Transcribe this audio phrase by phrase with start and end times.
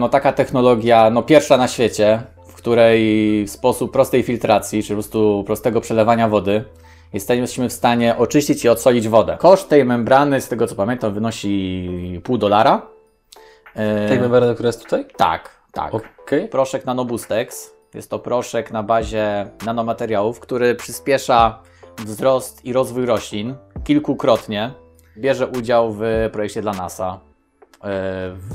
[0.00, 4.94] No taka technologia, no pierwsza na świecie, w której w sposób prostej filtracji, czy po
[4.94, 6.64] prostu prostego przelewania wody,
[7.12, 9.36] jesteśmy w stanie oczyścić i odsolić wodę.
[9.40, 12.86] Koszt tej membrany, z tego co pamiętam, wynosi pół dolara.
[13.74, 15.06] E, Tej membrany, która jest tutaj?
[15.16, 15.94] Tak, tak.
[15.94, 16.48] Okej.
[16.48, 17.74] Proszek Nanobustex.
[17.94, 21.62] Jest to proszek na bazie nanomateriałów, który przyspiesza
[21.98, 23.54] wzrost i rozwój roślin
[23.84, 24.70] kilkukrotnie.
[25.16, 26.00] Bierze udział w
[26.32, 27.27] projekcie dla NASA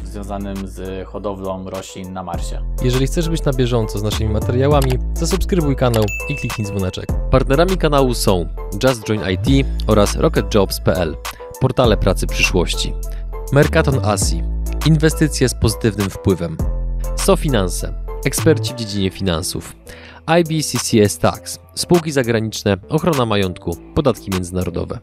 [0.04, 2.62] związanym z hodowlą roślin na Marsie.
[2.84, 7.06] Jeżeli chcesz być na bieżąco z naszymi materiałami, zasubskrybuj kanał i kliknij dzwoneczek.
[7.32, 8.48] Partnerami kanału są
[8.84, 11.16] Just Join IT oraz RocketJobs.pl,
[11.62, 12.94] portale pracy przyszłości.
[13.52, 14.44] Mercaton Asi,
[14.86, 16.58] inwestycje z pozytywnym wpływem.
[17.16, 17.94] SoFinanse,
[18.26, 19.76] eksperci w dziedzinie finansów.
[20.40, 25.00] IBCCS Tax, spółki zagraniczne, ochrona majątku, podatki międzynarodowe.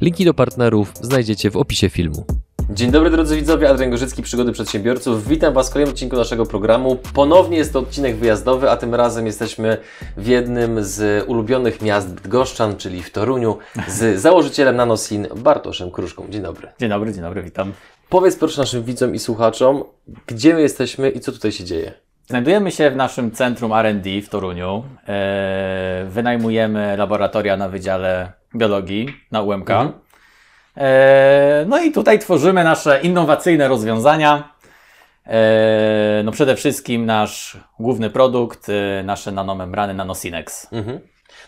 [0.00, 2.24] Linki do partnerów znajdziecie w opisie filmu.
[2.70, 5.28] Dzień dobry drodzy widzowie, Adrian Gorzycki, Przygody Przedsiębiorców.
[5.28, 6.96] Witam Was w kolejnym odcinku naszego programu.
[7.14, 9.76] Ponownie jest to odcinek wyjazdowy, a tym razem jesteśmy
[10.16, 16.26] w jednym z ulubionych miast Bydgoszczan, czyli w Toruniu, z założycielem Nanosin Bartoszem Kruszką.
[16.28, 16.68] Dzień dobry.
[16.80, 17.72] Dzień dobry, dzień dobry, witam.
[18.08, 19.84] Powiedz proszę naszym widzom i słuchaczom,
[20.26, 21.92] gdzie my jesteśmy i co tutaj się dzieje.
[22.26, 24.84] Znajdujemy się w naszym centrum R&D w Toruniu.
[25.08, 29.70] E, wynajmujemy laboratoria na Wydziale Biologii na UMK.
[29.70, 30.03] E,
[31.66, 34.54] no i tutaj tworzymy nasze innowacyjne rozwiązania.
[35.26, 40.68] E, no przede wszystkim nasz główny produkt, e, nasze nanomembrany Nanosinex.
[40.72, 41.00] Mhm.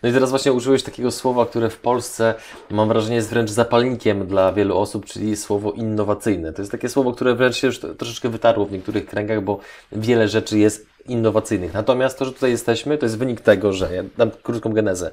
[0.03, 2.35] No i teraz właśnie użyłeś takiego słowa, które w Polsce,
[2.71, 6.53] mam wrażenie, jest wręcz zapalnikiem dla wielu osób, czyli słowo innowacyjne.
[6.53, 9.59] To jest takie słowo, które wręcz się już troszeczkę wytarło w niektórych kręgach, bo
[9.93, 11.75] wiele rzeczy jest innowacyjnych.
[11.75, 15.11] Natomiast to, że tutaj jesteśmy, to jest wynik tego, że, ja dam krótką genezę.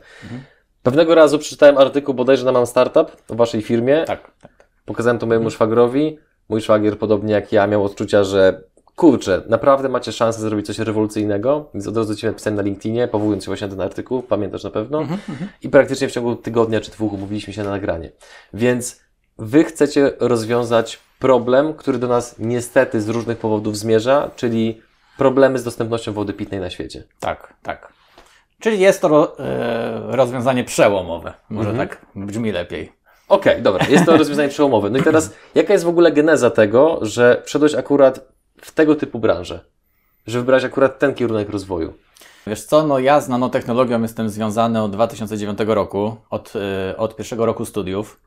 [0.83, 4.03] Pewnego razu przeczytałem artykuł bodajże na Mam Startup o Waszej firmie.
[4.07, 4.51] Tak, tak.
[4.85, 6.17] Pokazałem to mojemu szwagrowi.
[6.49, 8.61] Mój szwagier, podobnie jak ja, miał odczucia, że
[8.95, 11.69] kurczę, naprawdę macie szansę zrobić coś rewolucyjnego.
[11.73, 14.69] Więc od razu Ci napisałem na LinkedInie, powołując się właśnie na ten artykuł, pamiętasz na
[14.69, 15.07] pewno.
[15.61, 18.11] I praktycznie w ciągu tygodnia czy dwóch umówiliśmy się na nagranie.
[18.53, 19.03] Więc
[19.37, 24.81] Wy chcecie rozwiązać problem, który do nas niestety z różnych powodów zmierza, czyli
[25.17, 27.03] problemy z dostępnością wody pitnej na świecie.
[27.19, 27.93] Tak, tak.
[28.63, 31.33] Czyli jest to ro, e, rozwiązanie przełomowe.
[31.49, 32.91] Może tak brzmi lepiej.
[33.29, 34.89] Okej, dobra, jest to rozwiązanie przełomowe.
[34.89, 38.19] No i teraz, jaka jest w ogóle geneza tego, że wszedłeś akurat
[38.61, 39.59] w tego typu branżę?
[40.27, 41.93] Że wybrałeś akurat ten kierunek rozwoju?
[42.47, 47.45] Wiesz co, no ja z nanotechnologią jestem związany od 2009 roku, od, y, od pierwszego
[47.45, 48.19] roku studiów.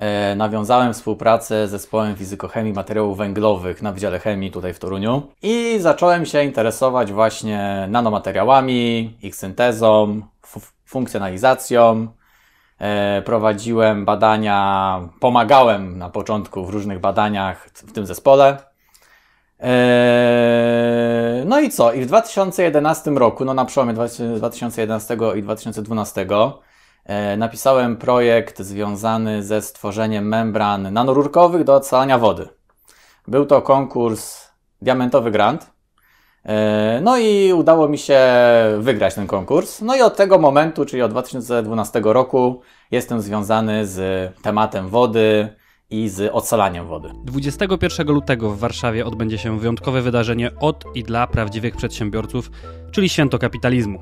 [0.00, 5.76] E, nawiązałem współpracę z zespołem fizykochemii materiałów węglowych na Wydziale Chemii tutaj w Toruniu i
[5.80, 10.20] zacząłem się interesować właśnie nanomateriałami, ich syntezą,
[10.84, 12.06] funkcjonalizacją.
[12.78, 18.56] E, prowadziłem badania, pomagałem na początku w różnych badaniach w tym zespole.
[19.60, 21.00] Eee,
[21.46, 21.92] No i co?
[21.92, 23.94] I w 2011 roku, no na przełomie
[24.36, 26.69] 2011 i 2012, e,
[27.36, 32.48] napisałem projekt związany ze stworzeniem membran nanorurkowych do odsalania wody.
[33.28, 34.50] Był to konkurs
[34.82, 35.70] Diamentowy Grant.
[36.44, 38.20] E, No i udało mi się
[38.78, 39.80] wygrać ten konkurs.
[39.80, 42.60] No i od tego momentu, czyli od 2012 roku,
[42.90, 45.48] jestem związany z tematem wody
[45.90, 47.10] i z odsalaniem wody.
[47.24, 52.50] 21 lutego w Warszawie odbędzie się wyjątkowe wydarzenie od i dla prawdziwych przedsiębiorców,
[52.92, 53.98] czyli Święto Kapitalizmu.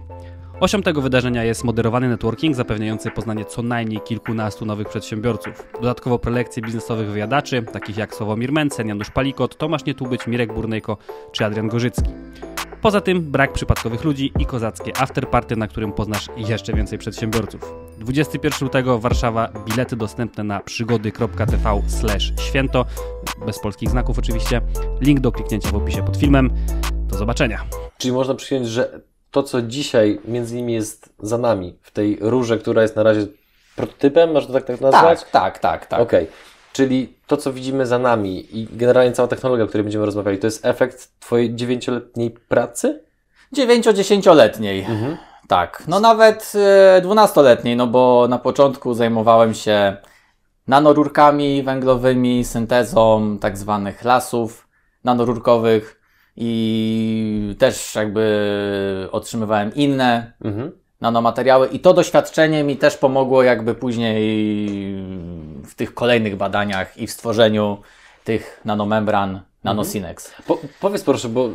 [0.60, 5.66] Osią tego wydarzenia jest moderowany networking zapewniający poznanie co najmniej kilkunastu nowych przedsiębiorców.
[5.72, 10.96] Dodatkowo prelekcje biznesowych wyjadaczy, takich jak Sławomir Mencen, Janusz Palikot, Tomasz Nietubyć, Mirek Burnejko
[11.32, 12.10] czy Adrian Gorzycki.
[12.82, 17.74] Poza tym brak przypadkowych ludzi i kozackie afterparty, na którym poznasz jeszcze więcej przedsiębiorców.
[17.98, 21.80] 21 lutego Warszawa, bilety dostępne na przygody.tv
[22.40, 22.84] święto,
[23.46, 24.60] bez polskich znaków oczywiście.
[25.00, 26.50] Link do kliknięcia w opisie pod filmem.
[26.92, 27.64] Do zobaczenia.
[27.98, 32.58] Czyli można przyjąć, że to, co dzisiaj między nimi jest za nami, w tej rurze,
[32.58, 33.26] która jest na razie
[33.76, 35.20] prototypem, można tak, tak nazwać?
[35.20, 36.00] Tak, tak, tak, tak.
[36.00, 36.26] Okej.
[36.72, 40.46] Czyli to, co widzimy za nami i generalnie cała technologia, o której będziemy rozmawiali, to
[40.46, 43.04] jest efekt Twojej dziewięcioletniej pracy?
[43.56, 44.86] 9-10-letniej.
[45.48, 49.96] Tak, no nawet e, 12-letniej, no bo na początku zajmowałem się
[50.68, 54.68] nanorurkami węglowymi, syntezą tak zwanych lasów
[55.04, 55.97] nanorurkowych
[56.40, 60.72] i też jakby otrzymywałem inne Mhm.
[61.00, 64.22] nanomateriały i to doświadczenie mi też pomogło jakby później
[65.66, 67.78] w tych kolejnych badaniach i w stworzeniu
[68.24, 70.32] tych nanomembran NanoSynex.
[70.46, 71.48] Po, powiedz proszę, bo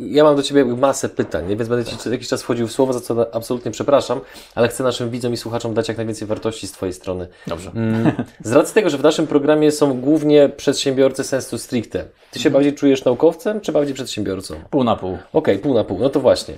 [0.00, 1.56] ja mam do Ciebie masę pytań, nie?
[1.56, 4.20] więc będę Ci jakiś czas wchodził w słowo, za co absolutnie przepraszam,
[4.54, 7.28] ale chcę naszym widzom i słuchaczom dać jak najwięcej wartości z Twojej strony.
[7.46, 7.70] Dobrze.
[7.74, 8.12] Mm,
[8.44, 12.74] Z racji tego, że w naszym programie są głównie przedsiębiorcy sensu stricte, Ty się bardziej
[12.74, 14.54] czujesz naukowcem, czy bardziej przedsiębiorcą?
[14.70, 15.18] Pół na pół.
[15.32, 15.98] Okej, pół na pół.
[15.98, 16.54] No to właśnie.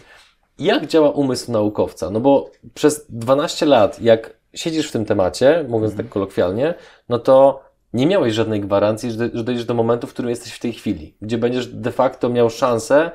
[0.58, 2.11] Jak działa umysł naukowca?
[2.11, 6.75] No bo przez 12 lat, jak siedzisz w tym temacie, mówiąc tak kolokwialnie,
[7.08, 7.63] no to
[7.94, 11.14] nie miałeś żadnej gwarancji, że, że dojdziesz do momentu, w którym jesteś w tej chwili,
[11.23, 13.11] gdzie będziesz de facto miał szansę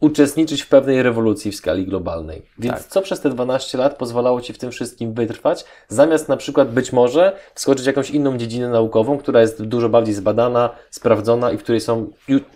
[0.00, 2.42] uczestniczyć w pewnej rewolucji w skali globalnej.
[2.58, 2.84] Więc Tak.
[2.86, 6.92] co przez te 12 lat pozwalało Ci w tym wszystkim wytrwać, zamiast na przykład być
[6.92, 11.62] może wskoczyć w jakąś inną dziedzinę naukową, która jest dużo bardziej zbadana, sprawdzona i w
[11.62, 12.10] której są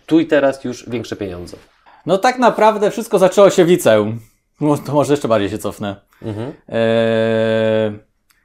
[0.06, 1.56] tu i teraz już większe pieniądze?
[2.06, 4.20] No tak naprawdę wszystko zaczęło się w liceum.
[4.60, 5.96] No, to może jeszcze bardziej się cofnę.
[6.22, 6.52] Mhm.
[6.68, 7.98] Eee,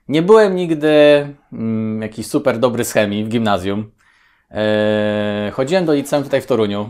[0.08, 0.88] nie byłem nigdy
[1.54, 3.92] mm, jakiś super dobry z chemii w gimnazjum.
[4.52, 6.90] Eee, chodziłem do liceum tutaj w Toruniu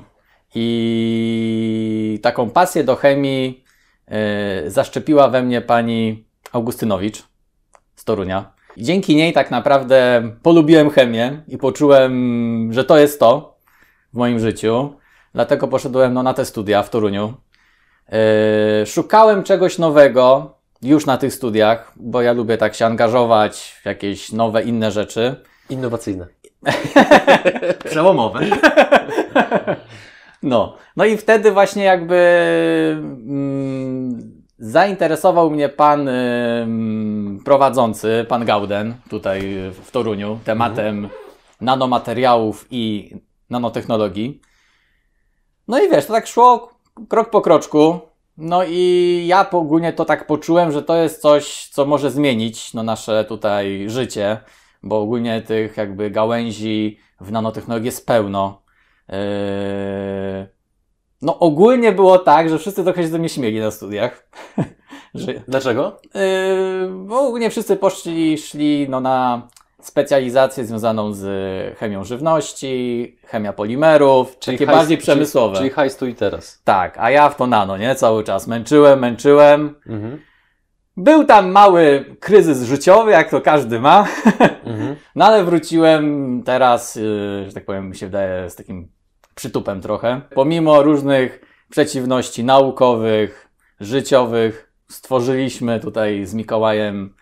[0.55, 3.63] i taką pasję do chemii
[4.07, 7.23] e, zaszczepiła we mnie pani Augustynowicz
[7.95, 8.53] z Torunia.
[8.75, 13.57] I dzięki niej tak naprawdę polubiłem chemię i poczułem, że to jest to
[14.13, 14.93] w moim życiu.
[15.33, 17.33] Dlatego poszedłem no, na te studia w Toruniu.
[18.11, 23.85] Yy, szukałem czegoś nowego już na tych studiach, bo ja lubię tak się angażować w
[23.85, 25.35] jakieś nowe, inne rzeczy.
[25.69, 26.27] Innowacyjne.
[27.89, 28.39] Przełomowe.
[30.43, 32.17] No, no i wtedy właśnie jakby
[32.99, 39.41] mm, zainteresował mnie pan ym, prowadzący, pan Gauden, tutaj
[39.83, 41.09] w Toruniu, tematem
[41.61, 43.15] nanomateriałów i
[43.49, 44.41] nanotechnologii.
[45.67, 46.69] No i wiesz, to tak szło
[47.09, 47.99] krok po kroczku.
[48.37, 52.83] No i ja ogólnie to tak poczułem, że to jest coś, co może zmienić no,
[52.83, 54.37] nasze tutaj życie,
[54.83, 58.61] bo ogólnie tych jakby gałęzi w nanotechnologii jest pełno.
[59.09, 59.15] Yy...
[61.21, 64.29] No ogólnie było tak, że wszyscy trochę się ze mnie śmieli na studiach.
[65.47, 66.01] Dlaczego?
[66.15, 69.47] Yy, bo ogólnie wszyscy poszli, szli no, na
[69.87, 71.23] specjalizację związaną z
[71.77, 75.55] chemią żywności, chemia polimerów, takie hajs- bardziej przemysłowe.
[75.55, 76.61] Czyli, czyli hajs tu i teraz.
[76.63, 77.95] Tak, a ja w to nano, nie?
[77.95, 79.75] Cały czas męczyłem, męczyłem.
[79.87, 80.19] Mhm.
[80.97, 84.07] Był tam mały kryzys życiowy, jak to każdy ma,
[84.65, 84.95] Mhm.
[85.15, 88.87] no ale wróciłem teraz, yy, że tak powiem, mi się wydaje, z takim
[89.35, 90.21] przytupem trochę.
[90.35, 97.15] Pomimo różnych przeciwności naukowych, życiowych, stworzyliśmy tutaj z Mikołajem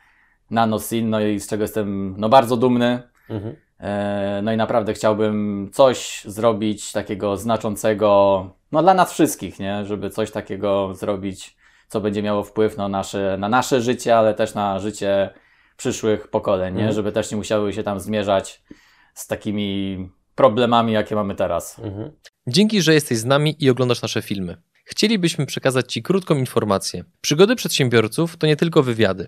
[0.51, 3.03] NanoSyn, no i z czego jestem no, bardzo dumny.
[3.29, 3.55] Mhm.
[3.79, 9.85] E, No i naprawdę chciałbym coś zrobić takiego znaczącego, no dla nas wszystkich, nie?
[9.85, 11.57] Żeby coś takiego zrobić,
[11.87, 15.29] co będzie miało wpływ na nasze, na nasze życie, ale też na życie
[15.77, 16.79] przyszłych pokoleń, nie?
[16.79, 16.95] Mhm.
[16.95, 18.63] Żeby też nie musiały się tam zmierzać
[19.13, 21.79] z takimi problemami, jakie mamy teraz.
[21.79, 22.11] Mhm.
[22.47, 24.57] Dzięki, że jesteś z nami i oglądasz nasze filmy.
[24.85, 27.03] Chcielibyśmy przekazać Ci krótką informację.
[27.21, 29.27] Przygody przedsiębiorców to nie tylko wywiady.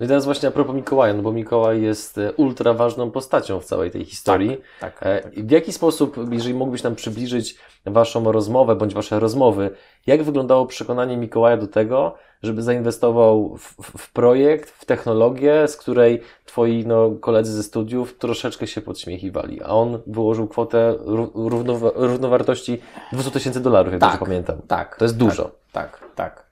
[0.00, 3.60] No i teraz właśnie a propos Mikołaja, no bo Mikołaj jest e, ultra ważną postacią
[3.60, 4.56] w całej tej historii.
[4.80, 4.98] Tak.
[5.02, 7.56] E, i W jaki sposób, jeżeli mógłbyś nam przybliżyć
[7.86, 9.70] Waszą rozmowę bądź Wasze rozmowy,
[10.06, 16.20] jak wyglądało przekonanie Mikołaja do tego, żeby zainwestował w, w- projekt, w technologię, z której
[16.44, 22.78] Twoi no, koledzy ze studiów troszeczkę się podśmiechiwali, a on wyłożył kwotę ró- równowa- równowartości
[23.12, 24.10] 200 tysięcy dolarów, jak Tak.
[24.10, 24.56] dobrze pamiętam.
[24.68, 24.96] Tak.
[24.96, 25.50] To jest dużo.
[25.72, 26.46] Tak, tak.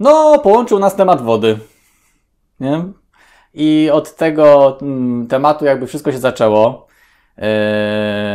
[0.00, 1.58] No, połączył nas temat wody.
[2.60, 2.84] Nie?
[3.54, 6.86] I od tego mm, tematu jakby wszystko się zaczęło.
[7.38, 7.44] Yy,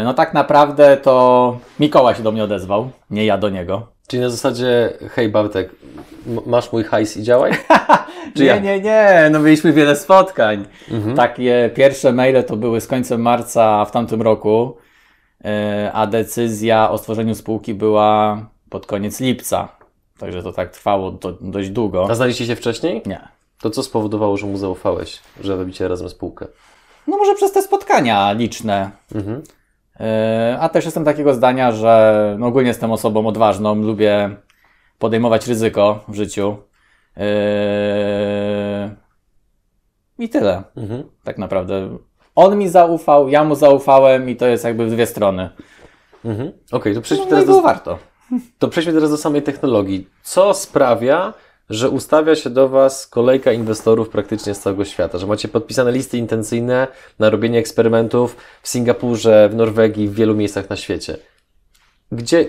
[0.04, 3.88] no tak naprawdę to Mikołaj się do mnie odezwał, nie ja do niego.
[4.08, 5.76] Czyli na zasadzie, hej Bartek,
[6.46, 7.52] masz mój hajs i działaj?
[8.36, 8.64] Nie, jak?
[8.64, 10.66] nie, nie, no mieliśmy wiele spotkań.
[10.92, 11.16] Mhm.
[11.16, 14.78] Takie pierwsze maile to były z końcem marca w tamtym roku,
[15.44, 15.50] yy,
[15.94, 18.40] a decyzja o stworzeniu spółki była
[18.70, 19.68] pod koniec lipca.
[20.20, 22.08] Także to tak trwało do, dość długo.
[22.10, 23.02] A znaliście się wcześniej?
[23.06, 23.35] Nie.
[23.66, 26.48] To co spowodowało, że mu zaufałeś, że robicie razem spółkę?
[27.08, 28.92] No może przez te spotkania liczne.
[29.16, 29.42] Mhm.
[30.00, 30.06] Yy,
[30.60, 34.36] A też jestem takiego zdania, że no ogólnie jestem osobą odważną, lubię
[35.00, 36.58] podejmować ryzyko w życiu.
[37.18, 37.24] Yy,
[40.20, 41.04] I tyle, Mhm.
[41.24, 41.98] tak naprawdę.
[42.36, 45.50] On mi zaufał, ja mu zaufałem i to jest jakby w dwie strony.
[46.26, 46.52] Mhm.
[46.72, 47.98] Okej, to przejdźmy No, teraz do, warto.
[48.60, 50.10] to przejdźmy teraz do samej technologii.
[50.24, 51.34] Co sprawia,
[51.70, 56.18] że ustawia się do Was kolejka inwestorów praktycznie z całego świata, że macie podpisane listy
[56.18, 56.88] intencyjne
[57.20, 61.18] na robienie eksperymentów w Singapurze, w Norwegii, w wielu miejscach na świecie.
[62.12, 62.46] Gdzie,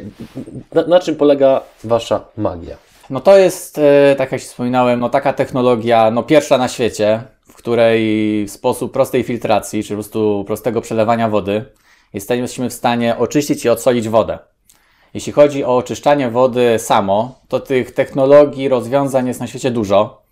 [0.72, 2.76] na, na czym polega Wasza magia?
[3.10, 7.54] No to jest, e, tak jak wspominałem, no taka technologia, no pierwsza na świecie, w
[7.54, 11.64] której w sposób prostej filtracji, czy po prostu prostego przelewania wody,
[12.12, 14.38] jesteśmy w stanie oczyścić i odsolić wodę.
[15.16, 20.22] Jeśli chodzi o oczyszczanie wody samo, to tych technologii, rozwiązań jest na świecie dużo.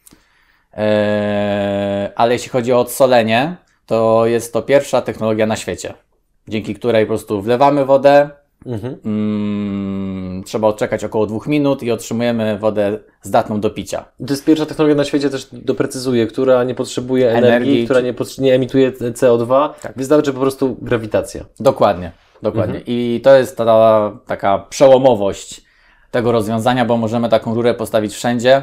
[0.73, 5.95] Eee, ale jeśli chodzi o odsolenie, to jest to pierwsza technologia na świecie,
[6.49, 8.31] dzięki której po prostu wlewamy wodę,
[8.67, 8.97] Mhm.
[9.05, 14.05] mm, trzeba odczekać około dwóch minut i otrzymujemy wodę zdatną do picia.
[14.27, 18.15] To jest pierwsza technologia na świecie, też doprecyzuję, która nie potrzebuje energii, Energii, która nie,
[18.39, 19.93] nie emituje CO2, Tak.
[19.97, 21.45] wystarczy po prostu grawitacja.
[21.61, 22.13] Dokładnie,
[22.45, 22.81] dokładnie.
[22.87, 25.63] I to jest ta taka przełomowość
[26.11, 28.63] tego rozwiązania, bo możemy taką rurę postawić wszędzie,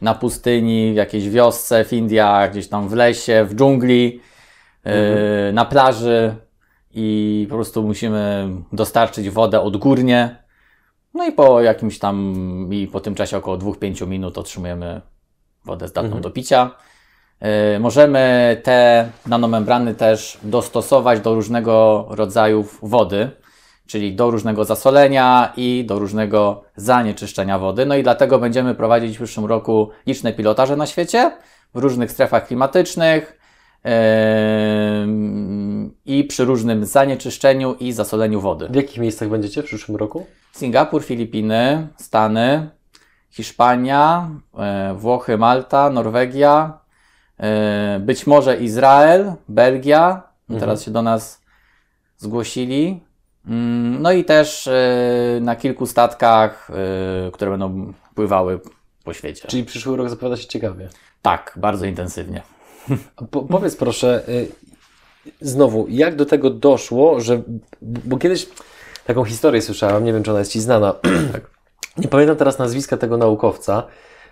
[0.00, 4.20] na pustyni, w jakiejś wiosce, w Indiach, gdzieś tam w lesie, w dżungli,
[4.84, 4.92] yy,
[5.52, 6.34] na plaży
[6.94, 10.36] i po prostu musimy dostarczyć wodę odgórnie.
[11.14, 15.00] No i po jakimś tam, i po tym czasie około 2-5 minut otrzymujemy
[15.64, 16.70] wodę zdatną do picia.
[17.42, 23.30] Yy, Możemy te nanomembrany też dostosować do różnego rodzaju wody,
[23.86, 27.86] czyli do różnego zasolenia i do różnego zanieczyszczenia wody.
[27.86, 31.32] No i dlatego będziemy prowadzić w przyszłym roku liczne pilotaże na świecie,
[31.74, 33.38] w różnych strefach klimatycznych
[33.84, 33.90] yy,
[36.06, 38.68] i przy różnym zanieczyszczeniu i zasoleniu wody.
[38.68, 40.26] W jakich miejscach będziecie w przyszłym roku?
[40.52, 42.70] Singapur, Filipiny, Stany,
[43.30, 46.81] Hiszpania, e, Włochy, Malta, Norwegia,
[48.00, 50.22] być może Izrael, Belgia.
[50.60, 51.42] Teraz się do nas
[52.18, 53.00] zgłosili.
[53.46, 58.60] Mm, No i też e, na kilku statkach, e, które będą pływały
[59.04, 59.48] po świecie.
[59.48, 60.88] Czyli przyszły rok zapowiada się ciekawie.
[61.22, 62.42] Tak, bardzo intensywnie.
[63.30, 64.22] Po, powiedz proszę,
[65.40, 67.42] znowu, jak do tego doszło, że.
[67.82, 68.48] Bo kiedyś
[69.06, 70.94] taką historię słyszałem, nie wiem, czy ona jest Ci znana.
[71.96, 73.86] Nie pamiętam teraz nazwiska tego naukowca,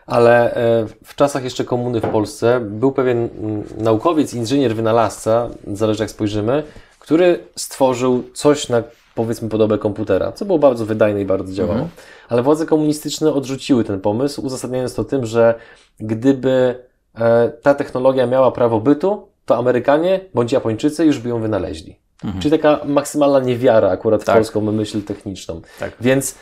[0.07, 6.03] ale e, w czasach jeszcze komuny w Polsce był pewien mm, naukowiec, inżynier, wynalazca, zależy
[6.03, 6.63] jak spojrzymy,
[6.99, 8.83] który stworzył coś na
[9.15, 11.89] powiedzmy podobę komputera, co było bardzo wydajne i bardzo działało.
[12.29, 15.55] Ale władze komunistyczne odrzuciły ten pomysł, uzasadniając to tym, że
[16.01, 16.75] gdyby
[17.15, 21.97] e, ta technologia miała prawo bytu, to Amerykanie bądź Japończycy już by ją wynaleźli.
[22.41, 24.35] Czyli taka maksymalna niewiara akurat w Tak.
[24.35, 25.61] polską myśl techniczną.
[25.81, 25.93] Tak.
[26.01, 26.35] Więc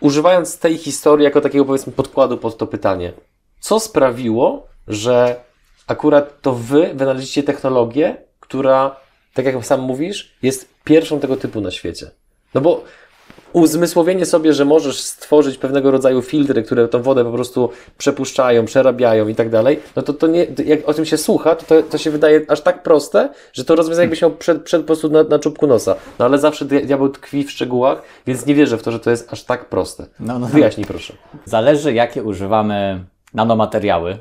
[0.00, 3.12] używając tej historii jako takiego powiedzmy podkładu pod to pytanie,
[3.60, 5.40] co sprawiło, że
[5.86, 8.96] akurat to wy wynaleźliście technologię, która,
[9.34, 12.10] tak jak sam mówisz, jest pierwszą tego typu na świecie?
[12.54, 12.84] No bo
[13.52, 19.28] uzmysłowienie sobie, że możesz stworzyć pewnego rodzaju filtry, które tą wodę po prostu przepuszczają, przerabiają
[19.28, 21.98] i tak dalej, no to, to nie, jak o tym się słucha, to, to, to
[21.98, 25.22] się wydaje aż tak proste, że to rozwiązanie jakbyś miał przed, przed po prostu na,
[25.22, 25.94] na czubku nosa.
[26.18, 29.10] No ale zawsze dia- diabeł tkwi w szczegółach, więc nie wierzę w to, że to
[29.10, 30.06] jest aż tak proste.
[30.20, 30.46] No, no.
[30.46, 31.12] Wyjaśnij proszę.
[31.44, 34.18] Zależy, jakie używamy nanomateriały,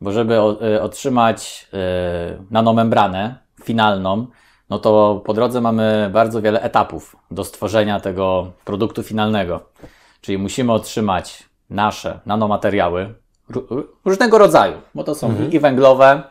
[0.00, 4.26] bo żeby o- y, otrzymać y, nanomembranę finalną,
[4.70, 9.60] no to po drodze mamy bardzo wiele etapów do stworzenia tego produktu finalnego.
[10.20, 13.14] Czyli musimy otrzymać nasze nanomateriały
[13.50, 16.22] ró- różnego rodzaju, bo to są i węglowe,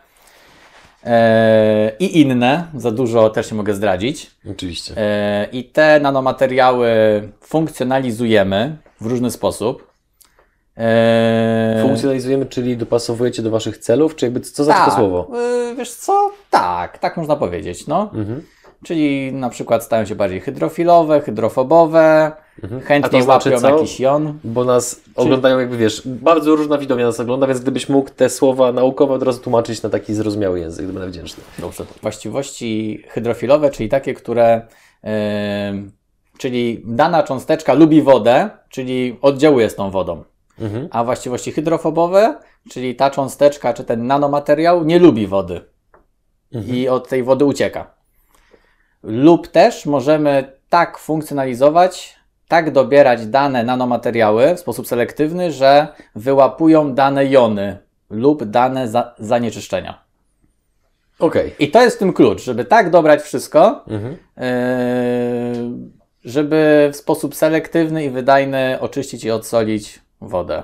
[1.03, 4.31] e, i inne, za dużo też nie mogę zdradzić.
[4.51, 4.93] Oczywiście.
[4.97, 6.89] E, I te nanomateriały
[7.41, 9.88] funkcjonalizujemy w różny sposób.
[10.79, 15.27] E, Funkcjonalizujemy, czyli dopasowujecie do waszych celów, czy jakby co za tak, to słowo?
[15.71, 16.31] e, Wiesz co?
[16.49, 17.87] Tak, tak można powiedzieć.
[17.87, 18.01] No.
[18.13, 18.43] Mhm.
[18.83, 22.31] Czyli na przykład stają się bardziej hydrofilowe, hydrofobowe,
[22.63, 23.01] Mhm.
[23.03, 23.69] To znaczy łapią co?
[23.75, 24.39] jakiś jon.
[24.43, 28.71] Bo nas oglądają, jakby wiesz, bardzo różna widownia nas ogląda, więc gdybyś mógł te słowa
[28.71, 31.43] naukowe od razu tłumaczyć na taki zrozumiały język, to będę wdzięczny.
[31.59, 31.83] Dobrze.
[32.01, 34.61] Właściwości hydrofilowe, czyli takie, które.
[35.03, 35.73] e,
[36.37, 40.23] czyli dana cząsteczka lubi wodę, czyli oddziałuje z tą wodą.
[40.61, 40.87] Mhm.
[40.91, 42.37] A właściwości hydrofobowe,
[42.69, 45.61] czyli ta cząsteczka czy ten nanomateriał nie lubi wody
[46.67, 47.93] i od tej wody ucieka.
[49.03, 52.15] Lub też możemy tak funkcjonalizować,
[52.47, 57.77] tak dobierać dane nanomateriały w sposób selektywny, że wyłapują dane jony
[58.09, 60.03] lub dane za zanieczyszczenia.
[61.19, 61.55] Okej.
[61.59, 64.17] I to jest w tym klucz, żeby tak dobrać wszystko, Mhm.
[64.37, 65.89] yy,
[66.25, 70.63] żeby w sposób selektywny i wydajny oczyścić i odsolić wodę.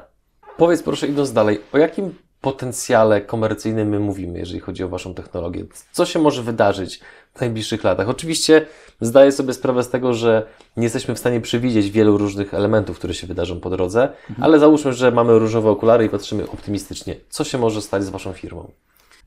[0.58, 5.66] Powiedz proszę, idąc dalej, o jakim potencjale komercyjnym my mówimy, jeżeli chodzi o waszą technologię?
[5.92, 7.00] Co się może wydarzyć
[7.34, 8.10] w najbliższych latach?
[8.10, 8.66] Oczywiście
[9.02, 10.46] zdaję sobie sprawę z tego, że
[10.78, 14.44] nie jesteśmy w stanie przewidzieć wielu różnych elementów, które się wydarzą po drodze, Mhm.
[14.44, 17.16] ale załóżmy, że mamy różowe okulary i patrzymy optymistycznie.
[17.30, 18.72] Co się może stać z Waszą firmą?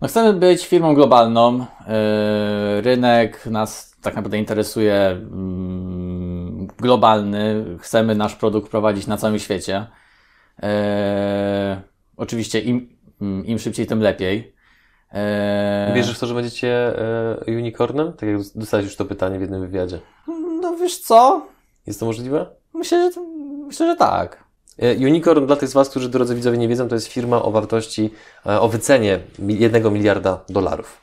[0.00, 1.58] No chcemy być firmą globalną.
[1.58, 7.64] Yy, Rynek nas tak naprawdę interesuje mm, globalny.
[7.80, 9.86] Chcemy nasz produkt prowadzić na całym świecie.
[10.62, 10.68] Yy,
[12.18, 12.88] Oczywiście im,
[13.44, 14.54] im szybciej, tym lepiej.
[15.12, 18.12] Yy, Wierzysz w to, że będziecie e, unicornem?
[18.12, 19.98] Tak jak dostałeś już to pytanie w jednym wywiadzie.
[20.60, 21.46] No wiesz co?
[21.86, 22.46] Jest to możliwe?
[22.74, 23.20] Myślę, że,
[23.66, 24.44] myślę, że tak.
[24.78, 27.50] E, Unicorn, dla tych z Was, którzy drodzy widzowie nie wiedzą, to jest firma o
[27.50, 28.10] wartości,
[28.46, 31.00] e, o wycenie jednego miliarda dolarów.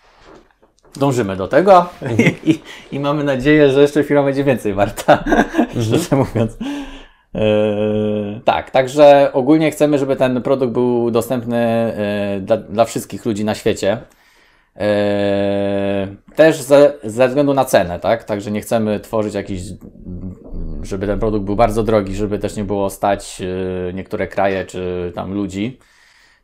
[0.96, 5.24] Dążymy do tego i, i, i mamy nadzieję, że jeszcze firma będzie więcej warta,
[5.84, 6.52] szczerze mówiąc.
[7.36, 13.46] Eee, tak, także ogólnie chcemy, żeby ten produkt był dostępny e, dla, dla wszystkich ludzi
[13.46, 13.98] na świecie.
[14.76, 18.24] Eee, też ze, ze względu na cenę, tak?
[18.24, 19.62] Także nie chcemy tworzyć jakiś,
[20.84, 23.42] żeby ten produkt był bardzo drogi, żeby też nie było stać
[23.94, 25.80] niektóre kraje czy tam ludzi.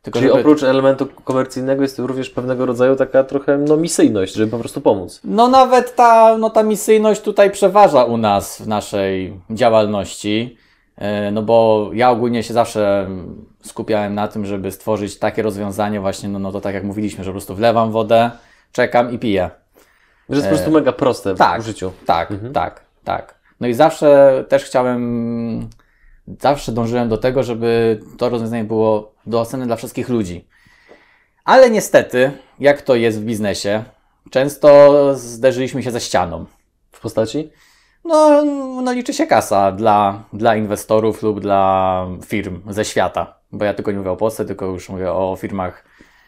[0.02, 0.40] Tylko Czyli żeby...
[0.40, 5.20] oprócz elementu komercyjnego jest również pewnego rodzaju taka trochę no, misyjność, żeby po prostu pomóc.
[5.24, 10.56] No nawet ta, no ta misyjność tutaj przeważa u nas w naszej działalności.
[10.96, 13.08] E, No bo ja ogólnie się zawsze
[13.62, 17.30] skupiałem na tym, żeby stworzyć takie rozwiązanie właśnie, no, no to tak jak mówiliśmy, że
[17.30, 18.30] po prostu wlewam wodę,
[18.72, 19.50] czekam i piję.
[20.28, 21.62] Że jest po prostu mega proste w tak.
[21.62, 21.92] życiu.
[22.06, 22.52] Tak, Mhm.
[22.52, 23.34] tak, tak.
[23.60, 25.68] No i zawsze też chciałem,
[26.40, 30.48] zawsze dążyłem do tego, żeby to rozwiązanie było dostępne dla wszystkich ludzi.
[31.44, 33.84] Ale niestety, jak to jest w biznesie,
[34.30, 36.44] często zderzyliśmy się ze ścianą.
[36.92, 37.50] W postaci?
[38.04, 38.44] No,
[38.82, 43.34] no liczy się kasa dla, dla inwestorów lub dla firm ze świata.
[43.52, 45.84] Bo ja tylko nie mówię o Polsce, tylko już mówię o firmach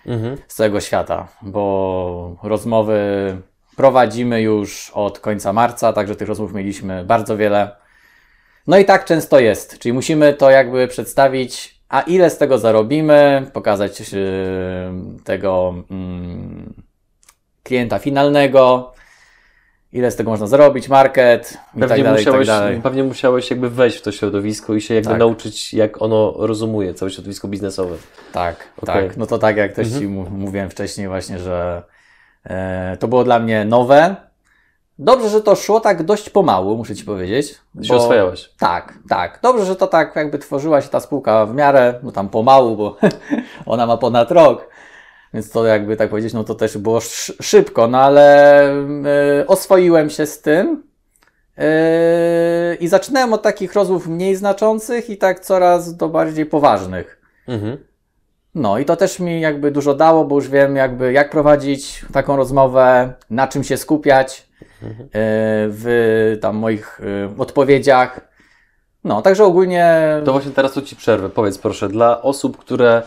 [0.07, 0.37] Mhm.
[0.49, 2.97] z całego świata, bo rozmowy
[3.77, 7.77] prowadzimy już od końca marca, także tych rozmów mieliśmy bardzo wiele.
[8.67, 13.47] No i tak często jest, czyli musimy to jakby przedstawić, a ile z tego zarobimy,
[13.53, 14.19] pokazać yy,
[15.25, 16.75] tego mm,
[17.63, 18.93] klienta finalnego,
[19.95, 22.81] ile z tego można zrobić, market i Pewnie, tak dalej, i tak musiałeś, dalej.
[22.83, 25.19] pewnie musiałeś jakby wejść w to środowisko i się jakby Tak.
[25.19, 27.97] nauczyć, jak ono rozumuje, całe środowisko biznesowe.
[28.33, 29.09] Tak, Okej.
[29.09, 29.17] tak.
[29.17, 30.03] No to tak jak też Mhm.
[30.03, 31.83] Ci mówiłem wcześniej właśnie, że
[32.45, 34.17] e, to było dla mnie nowe.
[34.99, 37.55] Dobrze, że to szło tak dość pomału, muszę Ci powiedzieć.
[37.83, 38.51] Się oswajałeś.
[38.59, 39.39] Tak, tak.
[39.43, 42.97] Dobrze, że to tak jakby tworzyła się ta spółka w miarę, no tam pomału, bo
[43.67, 44.69] ona ma ponad rok.
[45.35, 50.11] Więc to jakby tak powiedzieć, no to też było sz- szybko, no ale e, oswoiłem
[50.11, 50.83] się z tym.
[51.59, 57.21] e, I zaczynałem od takich rozmów mniej znaczących i tak coraz do bardziej poważnych.
[57.49, 57.77] Mhm.
[58.55, 62.37] No i to też mi jakby dużo dało, bo już wiem jakby jak prowadzić taką
[62.37, 64.49] rozmowę, na czym się skupiać
[64.83, 64.89] e,
[65.69, 68.34] w tam moich e, odpowiedziach.
[69.05, 71.31] No, także ogólnie To właśnie teraz tu Ci przerwę.
[71.31, 73.03] Powiedz proszę, dla osób, które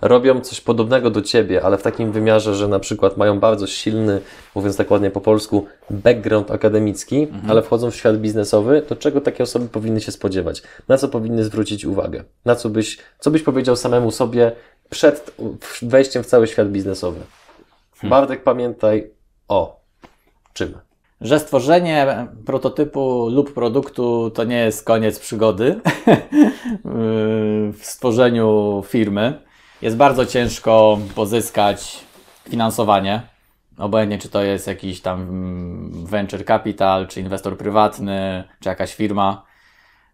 [0.00, 4.20] robią coś podobnego do Ciebie, ale w takim wymiarze, że na przykład mają bardzo silny,
[4.54, 7.50] mówiąc tak ładnie po polsku, background akademicki, Mhm.
[7.50, 10.62] ale wchodzą w świat biznesowy, to czego takie osoby powinny się spodziewać?
[10.88, 12.24] Na co powinny zwrócić uwagę?
[12.44, 14.52] Na co byś, co byś powiedział samemu sobie
[14.90, 15.30] przed
[15.82, 17.20] wejściem w cały świat biznesowy?
[17.96, 18.10] Hmm.
[18.10, 19.10] Bartek, pamiętaj
[19.48, 19.80] o
[20.52, 20.87] czym?
[21.20, 25.80] Że stworzenie prototypu lub produktu to nie jest koniec przygody
[27.78, 29.40] w stworzeniu firmy.
[29.82, 31.98] Jest bardzo ciężko pozyskać
[32.48, 33.22] finansowanie.
[33.78, 35.26] Obojętnie, czy to jest jakiś tam
[36.04, 39.44] venture capital, czy inwestor prywatny, czy jakaś firma.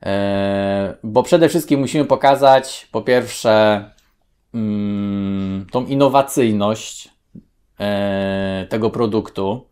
[0.02, 3.84] E, Bo przede wszystkim musimy pokazać, po pierwsze,
[4.54, 7.08] mm, tą innowacyjność
[7.80, 9.66] e, tego produktu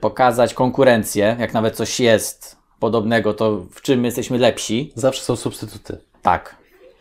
[0.00, 4.92] pokazać konkurencję, jak nawet coś jest podobnego, to w czym my jesteśmy lepsi.
[4.94, 5.98] Zawsze są substytuty.
[6.22, 6.56] Tak.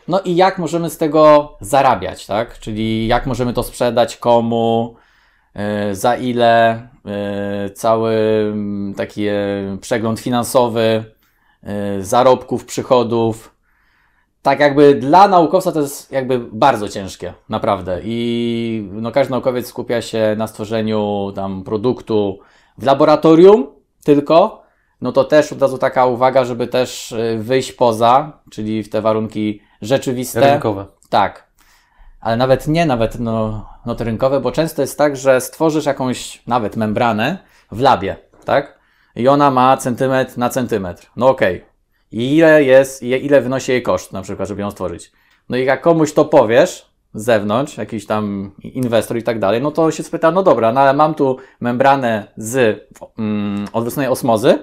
[0.07, 2.59] No i jak możemy z tego zarabiać, tak?
[2.59, 4.95] Czyli jak możemy to sprzedać, komu,
[5.53, 6.71] e, za ile,
[7.05, 8.15] e, cały
[8.97, 9.33] taki e,
[9.81, 11.03] przegląd finansowy,
[11.63, 13.52] e, zarobków, przychodów.
[14.43, 18.01] Tak jakby dla naukowca to jest jakby bardzo ciężkie, naprawdę.
[18.03, 22.39] I no, każdy naukowiec skupia się na stworzeniu tam produktu
[22.77, 23.67] w laboratorium
[24.03, 24.63] tylko,
[25.01, 29.01] no to też od razu taka uwaga, żeby też y, wyjść poza, czyli w te
[29.01, 30.51] warunki rzeczywiste.
[30.51, 30.85] Rynkowe.
[31.09, 31.47] Tak.
[32.21, 36.43] Ale nawet nie, nawet no, no te rynkowe, bo często jest tak, że stworzysz jakąś
[36.47, 37.37] nawet membranę
[37.71, 38.79] w labie, tak?
[39.15, 41.11] I ona ma centymetr na centymetr.
[41.15, 41.72] No okej.
[42.13, 45.11] I ile jest, ile wynosi jej koszt, na przykład, żeby ją stworzyć.
[45.49, 49.71] No i jak komuś to powiesz, z zewnątrz, jakiś tam inwestor i tak dalej, no
[49.71, 52.79] to się spyta, no dobra, no ale mam tu membranę z
[53.17, 54.59] mm, odwróconej osmozy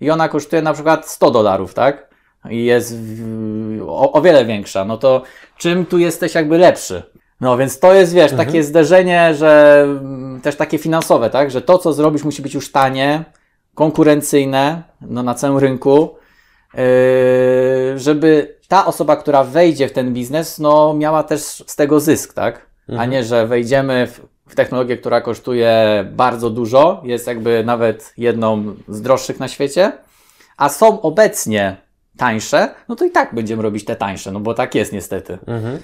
[0.00, 2.08] i ona kosztuje na przykład 100 dolarów, tak?
[2.50, 2.94] I jest
[3.86, 5.22] o, o wiele większa, no to
[5.56, 7.02] czym tu jesteś jakby lepszy?
[7.40, 11.50] No więc to jest, wiesz, takie zderzenie, że mm, też takie finansowe, tak?
[11.50, 13.24] Że to, co zrobisz, musi być już tanie,
[13.74, 16.17] konkurencyjne, no na całym rynku,
[17.96, 22.66] żeby ta osoba, która wejdzie w ten biznes, no miała też z tego zysk, tak?
[22.98, 28.74] A nie, że wejdziemy w, w technologię, która kosztuje bardzo dużo, jest jakby nawet jedną
[28.88, 29.92] z droższych na świecie,
[30.56, 31.76] a są obecnie
[32.16, 35.38] tańsze, no to i tak będziemy robić te tańsze, no bo tak jest niestety.
[35.46, 35.78] Mhm.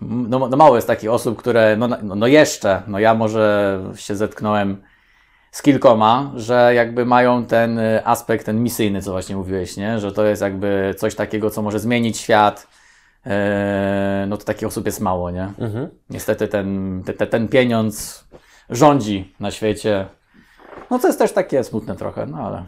[0.00, 4.16] No, no mało jest takich osób, które, no, no, no jeszcze, no ja może się
[4.16, 4.82] zetknąłem
[5.52, 9.98] z kilkoma, że jakby mają ten y, aspekt, ten misyjny, co właśnie mówiłeś, nie?
[9.98, 12.66] Że to jest jakby coś takiego, co może zmienić świat.
[13.26, 15.52] Eee, no to takich osób jest mało, nie?
[15.58, 15.88] Mhm.
[16.10, 18.24] Niestety ten, te, te, ten pieniądz
[18.70, 20.06] rządzi na świecie.
[20.90, 22.64] No to jest też takie smutne trochę, no ale...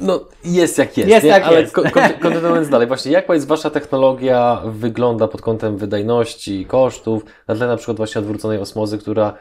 [0.00, 1.10] No, jest jak jest.
[1.10, 1.30] Jest nie?
[1.30, 1.74] jak Ale jest.
[1.74, 7.54] ko- kon- kontynuując dalej, właśnie jak powiedz, Wasza technologia wygląda pod kątem wydajności, kosztów, na
[7.54, 9.34] tle na przykład właśnie odwróconej osmozy, która,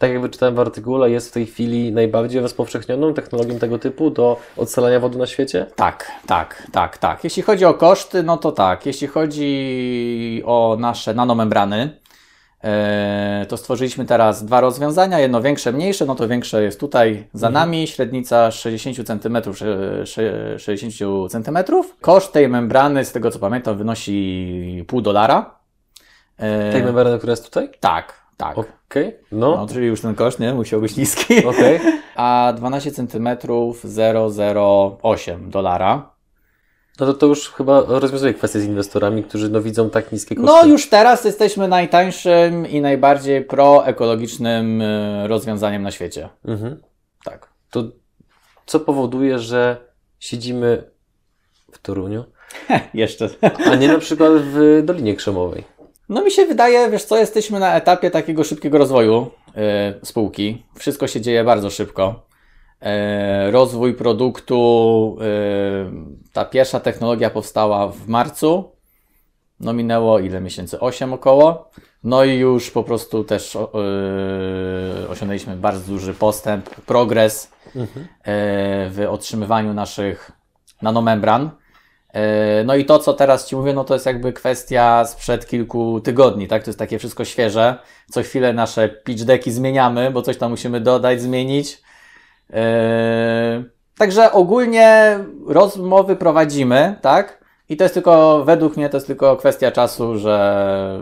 [0.00, 4.40] tak jak wyczytałem w artykule, jest w tej chwili najbardziej rozpowszechnioną technologią tego typu do
[4.56, 5.66] odsalania wody na świecie?
[5.76, 7.24] Tak, tak, tak, tak.
[7.24, 8.86] Jeśli chodzi o koszty, no to tak.
[8.86, 11.98] Jeśli chodzi o nasze nanomembrany,
[12.64, 15.18] e, to stworzyliśmy teraz dwa rozwiązania.
[15.18, 16.06] Jedno większe, mniejsze.
[16.06, 17.86] No to większe jest tutaj za nami.
[17.86, 19.38] Średnica 60 cm,
[20.56, 21.58] 60 cm.
[22.00, 25.54] Koszt tej membrany, z tego co pamiętam, wynosi pół dolara.
[26.38, 27.70] E, Tej membrany, która jest tutaj?
[27.80, 28.58] Tak, tak.
[28.58, 30.54] Okej, No, no, czyli już ten koszt, nie?
[30.54, 31.44] Musiał być niski.
[31.46, 31.80] okej.
[32.16, 33.28] A 12 cm
[35.02, 36.10] 008 dolara.
[37.00, 40.52] No to to już chyba rozwiązuje kwestię z inwestorami, którzy no widzą tak niskie koszty.
[40.52, 46.28] No już teraz jesteśmy najtańszym i najbardziej proekologicznym y, rozwiązaniem na świecie.
[46.44, 46.82] Mhm.
[47.24, 47.48] Tak.
[47.70, 47.84] To
[48.66, 49.76] co powoduje, że
[50.18, 50.90] siedzimy
[51.72, 52.24] w Toruniu,
[52.94, 53.28] Jeszcze.
[53.66, 55.64] a nie na przykład w Dolinie Krzemowej?
[56.10, 59.30] No mi się wydaje, wiesz co, jesteśmy na etapie takiego szybkiego rozwoju
[60.02, 60.62] y, spółki.
[60.78, 62.26] Wszystko się dzieje bardzo szybko.
[63.48, 68.72] Y, rozwój produktu, y, ta pierwsza technologia powstała w marcu.
[69.60, 70.80] No minęło ile miesięcy?
[70.80, 71.70] 8 około.
[72.04, 73.72] No i już po prostu też o-
[75.04, 77.44] y, osiągnęliśmy bardzo duży postęp, progres
[77.76, 77.80] y,
[78.90, 80.30] w otrzymywaniu naszych
[80.82, 81.50] nanomembran.
[82.12, 86.00] E, No i to, co teraz Ci mówię, no to jest jakby kwestia sprzed kilku
[86.00, 86.62] tygodni, tak?
[86.64, 87.76] To jest takie wszystko świeże.
[88.10, 91.82] Co chwilę nasze pitch decki zmieniamy, bo coś tam musimy dodać, zmienić.
[92.52, 93.62] E,
[93.98, 97.40] Także ogólnie rozmowy prowadzimy, tak?
[97.68, 101.00] I to jest tylko, według mnie, to jest tylko kwestia czasu, że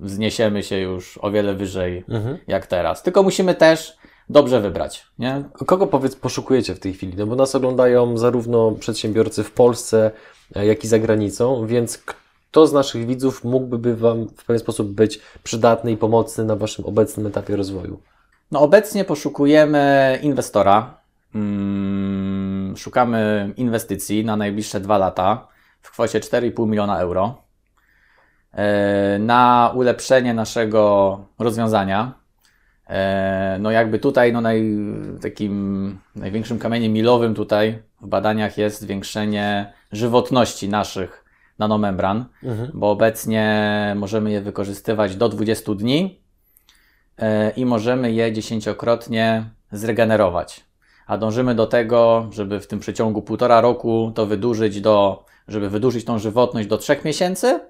[0.00, 2.38] wzniesiemy się już o wiele wyżej Mhm.
[2.46, 3.02] jak teraz.
[3.02, 3.96] Tylko musimy też
[4.30, 5.44] dobrze wybrać, nie?
[5.66, 7.16] Kogo powiedz poszukujecie w tej chwili?
[7.16, 10.10] No bo nas oglądają zarówno przedsiębiorcy w Polsce,
[10.56, 14.88] e, jak i za granicą, więc kto z naszych widzów mógłby Wam w pewien sposób
[14.88, 18.00] być przydatny i pomocny na Waszym obecnym etapie rozwoju?
[18.50, 20.98] No obecnie poszukujemy inwestora.
[21.34, 25.48] Mm, szukamy inwestycji na najbliższe dwa lata
[25.82, 27.42] w kwocie 4,5 miliona euro
[28.52, 32.17] e, na ulepszenie naszego rozwiązania.
[32.88, 34.62] E, No jakby tutaj no naj,
[35.22, 41.24] takim największym kamieniem milowym tutaj w badaniach jest zwiększenie żywotności naszych
[41.58, 42.70] nanomembran, Mhm.
[42.74, 46.20] bo obecnie możemy je wykorzystywać do 20 dni
[47.18, 50.64] e, i możemy je dziesięciokrotnie zregenerować.
[51.06, 56.04] A dążymy do tego, żeby w tym przeciągu półtora roku to wydłużyć do, żeby wydłużyć
[56.04, 57.60] tą żywotność do trzech miesięcy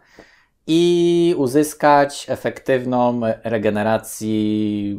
[0.71, 4.99] i uzyskać efektywną regeneracji,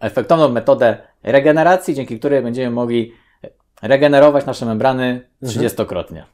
[0.00, 3.12] efektywną metodę regeneracji, dzięki której będziemy mogli
[3.82, 6.24] regenerować nasze membrany trzydziestokrotnie.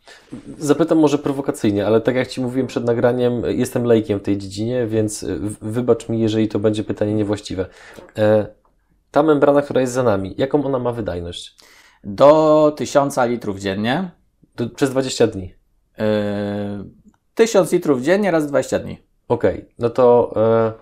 [0.59, 4.87] Zapytam może prowokacyjnie, ale tak jak Ci mówiłem przed nagraniem, jestem lejkiem w tej dziedzinie,
[4.87, 7.67] więc w- wybacz mi, jeżeli to będzie pytanie niewłaściwe.
[8.19, 8.47] E,
[9.11, 11.57] Ta membrana, która jest za nami, jaką ona ma wydajność?
[12.05, 14.11] Do 1000 litrów dziennie.
[14.57, 15.55] Do, przez 20 dni.
[15.99, 16.05] Yy,
[17.37, 18.99] 1000 litrów dziennie raz 20 dni.
[19.29, 20.73] Okej, no to e,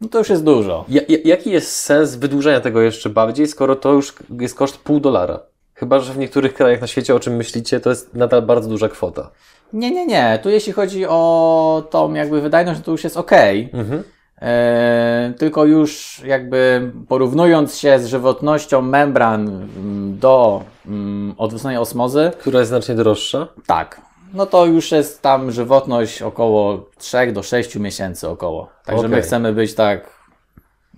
[0.00, 0.84] No to już jest dużo.
[0.88, 5.00] ja, ja- jaki jest sens wydłużenia tego jeszcze bardziej, skoro to już jest koszt pół
[5.00, 5.40] dolara?
[5.74, 8.88] Chyba, że w niektórych krajach na świecie, o czym myślicie, to jest nadal bardzo duża
[8.88, 9.30] kwota.
[9.72, 10.38] Nie, nie, nie.
[10.42, 13.32] Tu jeśli chodzi o tą jakby wydajność, to już jest ok.
[13.72, 14.02] Mhm.
[14.42, 22.58] E, tylko już jakby porównując się z żywotnością membran mm, do mm, odwróconej osmozy, Która
[22.58, 23.48] jest znacznie droższa.
[23.66, 24.07] tak.
[24.34, 28.68] No to już jest tam żywotność około 3 do 6 miesięcy około.
[28.84, 29.22] Także my Okej.
[29.26, 30.10] chcemy być tak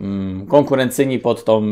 [0.00, 1.62] mm, konkurencyjni pod tą,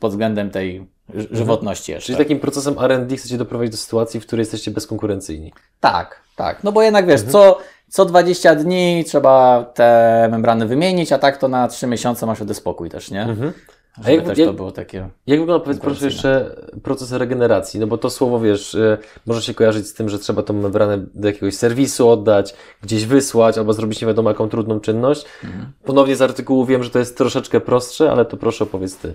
[0.00, 2.06] pod względem tej ż- żywotności jeszcze.
[2.06, 5.52] Czyli takim procesem R&D chcecie doprowadzić do sytuacji, w której jesteście bezkonkurencyjni.
[5.80, 6.64] Tak, tak.
[6.64, 7.32] No bo jednak wiesz, Mhm.
[7.32, 12.38] co, co 20 dni trzeba te membrany wymienić, a tak to na 3 miesiące masz
[12.38, 13.22] wtedy spokój też, nie?
[13.22, 13.52] Mhm.
[13.98, 15.08] Żeby jak- też jak- to było takie...
[15.26, 17.80] Jak wygląda, powiedz proszę jeszcze, proces regeneracji?
[17.80, 20.98] No bo to słowo, wiesz, y, może się kojarzyć z tym, że trzeba tą membranę
[21.14, 25.24] do jakiegoś serwisu oddać, gdzieś wysłać, albo zrobić nie wiadomo jaką trudną czynność.
[25.44, 25.72] Mhm.
[25.84, 29.14] Ponownie z artykułu wiem, że to jest troszeczkę prostsze, ale to proszę opowiedz Ty.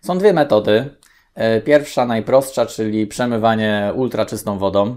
[0.00, 0.90] Są dwie metody.
[1.34, 4.96] E, Pierwsza, najprostsza, czyli przemywanie ultraczystą wodą.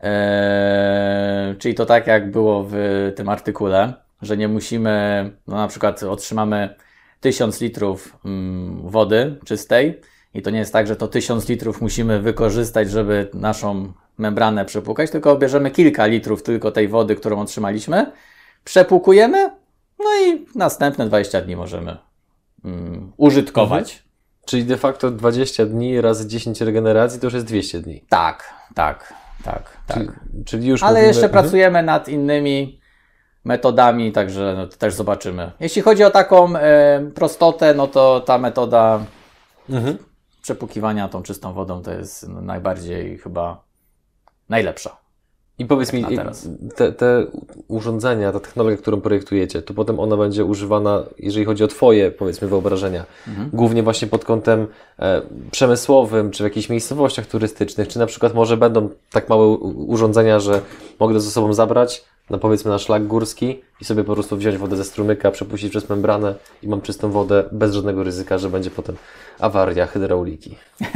[0.00, 2.76] E, czyli to tak, jak było w
[3.16, 6.74] tym artykule, że nie musimy, no na przykład otrzymamy
[7.20, 10.00] 1000 litrów mm, wody czystej
[10.34, 15.10] i to nie jest tak, że to 1000 litrów musimy wykorzystać, żeby naszą membranę przepłukać,
[15.10, 18.12] tylko bierzemy kilka litrów tylko tej wody, którą otrzymaliśmy,
[18.64, 19.50] przepłukujemy,
[19.98, 21.96] no i następne 20 dni możemy
[22.64, 24.06] mm, użytkować.
[24.46, 28.04] Czyli de facto 20 dni razy 10 regeneracji to już jest 200 dni.
[28.08, 29.98] Tak, tak, tak, tak.
[29.98, 31.42] Czyli, czyli już Ale mówimy, jeszcze Mhm.
[31.42, 32.80] pracujemy nad innymi
[33.46, 35.50] metodami, także no, to też zobaczymy.
[35.60, 39.00] Jeśli chodzi o taką e, prostotę, no to ta metoda
[39.70, 39.98] Mhm.
[40.42, 43.60] przepłukiwania tą czystą wodą to jest no, najbardziej chyba
[44.48, 44.96] najlepsza.
[45.58, 46.04] I powiedz mi,
[46.76, 47.26] te, te
[47.68, 52.48] urządzenia, ta technologia, którą projektujecie, to potem ona będzie używana, jeżeli chodzi o Twoje, powiedzmy,
[52.48, 53.50] wyobrażenia, Mhm.
[53.52, 54.66] głównie właśnie pod kątem
[54.98, 59.46] e, przemysłowym, czy w jakichś miejscowościach turystycznych, czy na przykład może będą tak małe
[59.86, 60.60] urządzenia, że
[61.00, 64.56] mogę to ze sobą zabrać, no powiedzmy na szlak górski i sobie po prostu wziąć
[64.56, 68.70] wodę ze strumyka, przepuścić przez membranę i mam czystą wodę bez żadnego ryzyka, że będzie
[68.70, 68.96] potem
[69.38, 70.56] awaria hydrauliki.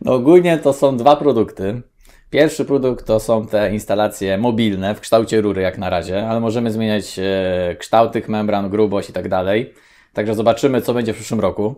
[0.00, 1.82] No ogólnie to są dwa produkty.
[2.30, 6.72] Pierwszy produkt to są te instalacje mobilne w kształcie rury jak na razie, ale możemy
[6.72, 9.74] zmieniać e, kształt tych membran, grubość i tak dalej.
[10.12, 11.74] Także zobaczymy, co będzie w przyszłym roku.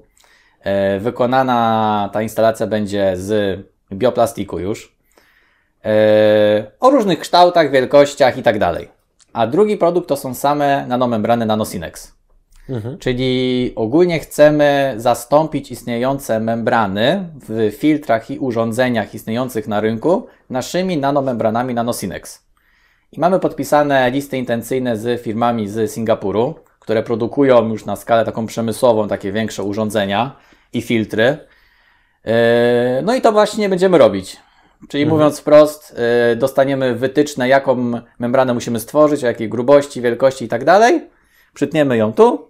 [0.60, 3.60] E, wykonana ta instalacja będzie z
[3.92, 4.96] bioplastiku już.
[6.80, 8.88] O różnych kształtach, wielkościach i tak dalej.
[9.32, 12.18] A drugi produkt to są same nanomembrany Nanosinex.
[12.68, 12.98] Mhm.
[12.98, 21.74] Czyli ogólnie chcemy zastąpić istniejące membrany w filtrach i urządzeniach istniejących na rynku naszymi nanomembranami
[21.74, 22.48] Nanosinex.
[23.12, 28.46] I mamy podpisane listy intencyjne z firmami z Singapuru, które produkują już na skalę taką
[28.46, 30.36] przemysłową takie większe urządzenia
[30.72, 31.38] i filtry.
[32.24, 32.32] Yy,
[33.02, 34.36] No i to właśnie będziemy robić.
[34.88, 35.96] Czyli mówiąc wprost,
[36.30, 41.08] yy, dostaniemy wytyczne, jaką membranę musimy stworzyć, o jakiej grubości, wielkości i tak dalej.
[41.54, 42.48] Przytniemy ją tu,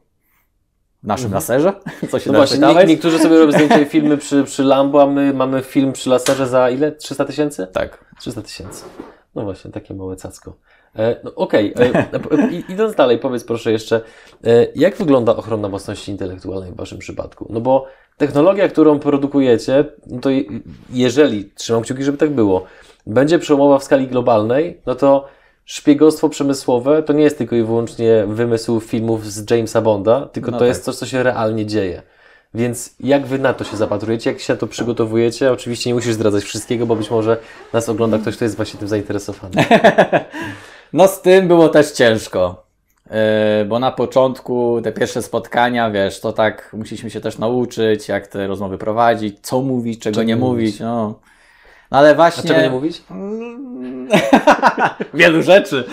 [1.02, 1.72] w naszym laserze,
[2.10, 5.34] co się No właśnie, nie, niektórzy sobie robią zdjęcia filmy przy, przy Lambo, a my
[5.34, 6.92] mamy film przy laserze za ile?
[6.92, 7.66] 300 tysięcy?
[7.72, 8.04] Tak.
[8.18, 8.84] 300 tysięcy.
[9.34, 10.56] No właśnie, takie małe cacko.
[10.98, 14.00] E, no, Okej, e, i- idąc dalej, powiedz proszę jeszcze,
[14.44, 17.46] e, jak wygląda ochrona własności intelektualnej w Waszym przypadku?
[17.50, 20.44] No bo technologia, którą produkujecie, no to je-
[20.92, 22.64] jeżeli, trzymam kciuki, żeby tak było,
[23.06, 25.28] będzie przełomowa w skali globalnej, no to
[25.64, 30.56] szpiegostwo przemysłowe to nie jest tylko i wyłącznie wymysł filmów z Jamesa Bonda, tylko No
[30.56, 30.68] to tak.
[30.68, 32.02] jest coś, co się realnie dzieje.
[32.54, 35.52] Więc jak wy na to się zapatrujecie, jak się na to przygotowujecie?
[35.52, 37.36] Oczywiście nie musisz zdradzać wszystkiego, bo być może
[37.72, 39.54] nas ogląda ktoś, kto jest właśnie tym zainteresowany.
[40.92, 42.68] No z tym było też ciężko.
[43.06, 48.26] Yy, bo na początku te pierwsze spotkania, wiesz, to tak musieliśmy się też nauczyć, jak
[48.26, 50.80] te rozmowy prowadzić, co mówić, czego Czego nie nie mówić.
[50.80, 51.14] No.
[51.90, 52.48] no ale A właśnie.
[52.48, 53.02] czego nie mówić?
[55.14, 55.84] Wielu rzeczy.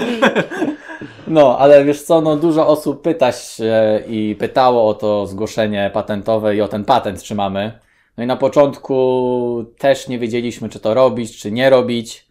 [1.28, 6.56] No, ale wiesz co, no dużo osób pyta się i pytało o to zgłoszenie patentowe
[6.56, 7.80] i o ten patent czy mamy.
[8.18, 12.25] No i na początku też nie wiedzieliśmy, czy to robić, czy nie robić.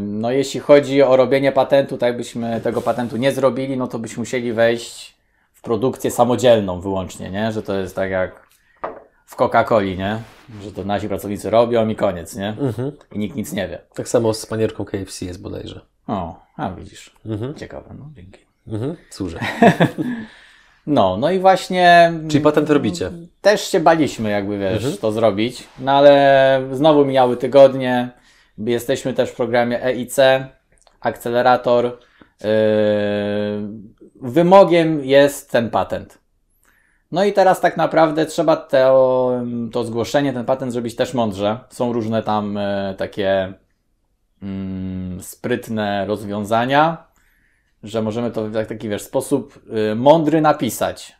[0.00, 4.20] No jeśli chodzi o robienie patentu, tak jakbyśmy tego patentu nie zrobili, no to byśmy
[4.20, 5.16] musieli wejść
[5.52, 7.52] w produkcję samodzielną wyłącznie, nie?
[7.52, 8.46] Że to jest tak jak
[9.26, 10.18] w Coca-Coli, nie?
[10.62, 12.48] Że to nasi pracownicy robią i koniec, nie?
[12.48, 12.92] Mhm.
[13.12, 13.78] I nikt nic nie wie.
[13.94, 15.80] Tak samo z panierką KFC jest bodajże.
[16.06, 17.12] O, a widzisz.
[17.26, 17.54] Mhm.
[17.54, 18.40] Ciekawe, no dzięki.
[18.68, 18.96] Mhm.
[19.10, 19.38] Służę.
[20.88, 22.12] No, no i właśnie.
[22.28, 23.10] Czyli patent robicie.
[23.40, 24.96] Też się baliśmy, jakby wiesz, Mhm.
[24.96, 25.64] to zrobić.
[25.78, 28.08] No ale znowu mijały tygodnie.
[28.58, 30.16] Jesteśmy też w programie EIC,
[31.00, 31.84] akcelerator.
[31.84, 32.48] Yy,
[34.14, 36.18] wymogiem jest ten patent.
[37.12, 39.40] No i teraz tak naprawdę trzeba to,
[39.72, 41.58] to zgłoszenie, ten patent zrobić też mądrze.
[41.68, 43.54] Są różne tam e, takie
[44.42, 47.06] mm, sprytne rozwiązania,
[47.82, 49.60] że możemy to w tak- taki wiesz, sposób
[49.92, 51.16] y, mądry napisać.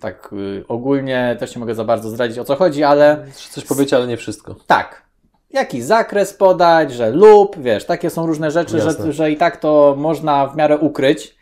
[0.00, 3.96] Tak y, ogólnie też nie mogę za bardzo zdradzić o co chodzi, ale Coś powiecie,
[3.96, 4.56] ale nie wszystko.
[4.66, 5.07] tak.
[5.50, 9.12] Jaki zakres podać, że lub, wiesz, takie są różne rzeczy, że, Jasne.
[9.12, 11.38] że i tak to można w miarę ukryć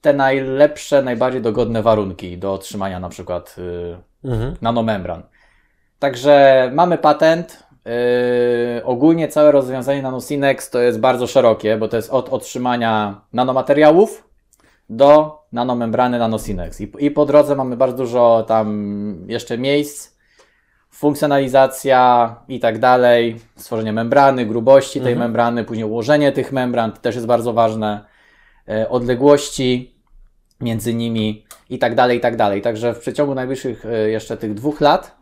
[0.00, 4.56] te najlepsze, najbardziej dogodne warunki do otrzymania na przykład y, Mhm.
[4.62, 5.22] nanomembran.
[5.98, 7.62] Także mamy patent.
[8.76, 14.28] Yy, ogólnie całe rozwiązanie NanoSynex to jest bardzo szerokie, bo to jest od otrzymania nanomateriałów
[14.90, 16.80] do nanomembrany NanoSynex.
[16.80, 20.17] I, I po drodze mamy bardzo dużo tam jeszcze miejsc,
[20.98, 27.14] funkcjonalizacja i tak dalej, stworzenie membrany, grubości tej membrany, później ułożenie tych membran, to też
[27.14, 28.04] jest bardzo ważne,
[28.68, 29.94] e, odległości
[30.60, 32.62] między nimi i tak dalej, i tak dalej.
[32.62, 35.16] Także w przeciągu najbliższych e, jeszcze tych dwóch lat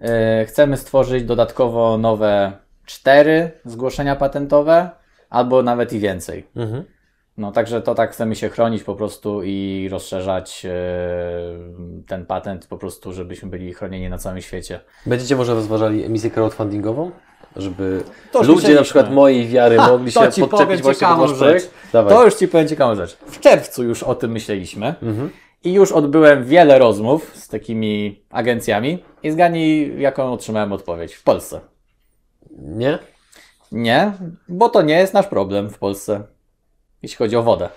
[0.00, 2.52] e, chcemy stworzyć dodatkowo nowe
[2.86, 4.90] cztery zgłoszenia patentowe,
[5.30, 6.46] albo nawet i więcej.
[6.56, 6.84] Mhm.
[7.40, 10.70] No, także to tak chcemy się chronić po prostu i rozszerzać e,
[12.06, 14.80] ten patent po prostu, żebyśmy byli chronieni na całym świecie.
[15.06, 17.10] Będziecie może rozważali emisję crowdfundingową?
[17.56, 21.26] Żeby To ludzie na przykład mojej wiary Ha, mogli się ci podczepić właśnie pod ciekawą
[21.26, 21.70] wasz projekt?
[21.92, 22.14] Dawaj.
[22.14, 23.16] To już Ci powiem ciekawą rzecz.
[23.26, 25.30] W czerwcu już o tym myśleliśmy Mhm.
[25.64, 31.14] i już odbyłem wiele rozmów z takimi agencjami i zgadnij, jaką otrzymałem odpowiedź.
[31.14, 31.60] W Polsce.
[32.58, 32.98] Nie?
[33.72, 34.12] Nie,
[34.48, 36.22] bo to nie jest nasz problem w Polsce,
[37.02, 37.68] jeśli chodzi o wodę.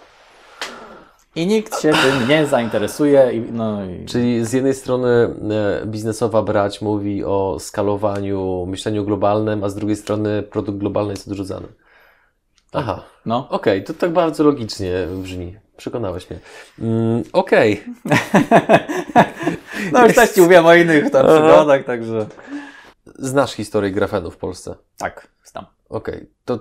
[1.35, 3.33] I nikt się tym nie zainteresuje.
[3.33, 4.05] I, no, i...
[4.05, 5.35] Czyli z jednej strony
[5.81, 11.27] e, biznesowa brać mówi o skalowaniu, myśleniu globalnym, a z drugiej strony produkt globalny jest
[11.27, 11.67] odrzucany.
[12.73, 13.47] Aha, no.
[13.49, 15.57] okej, to tak bardzo logicznie brzmi.
[15.77, 16.39] Przekonałeś mnie.
[16.79, 17.83] Mm, okej,
[19.93, 21.35] no już też Ci mówiłem o innych tam Aha.
[21.35, 22.25] przygodach, także
[23.05, 24.75] znasz historię grafenu w Polsce.
[24.97, 25.65] tak, znam.
[25.89, 26.59] Okej, to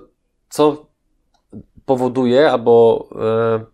[0.49, 0.85] co
[1.85, 3.15] powoduje, albo e,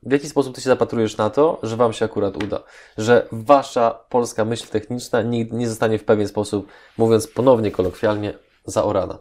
[0.04, 2.60] w jaki sposób ty się zapatrujesz na to, że wam się akurat uda?
[2.98, 6.68] Że wasza polska myśl techniczna nie, nie zostanie w pewien sposób,
[6.98, 8.34] mówiąc ponownie kolokwialnie,
[8.66, 9.18] zaorana.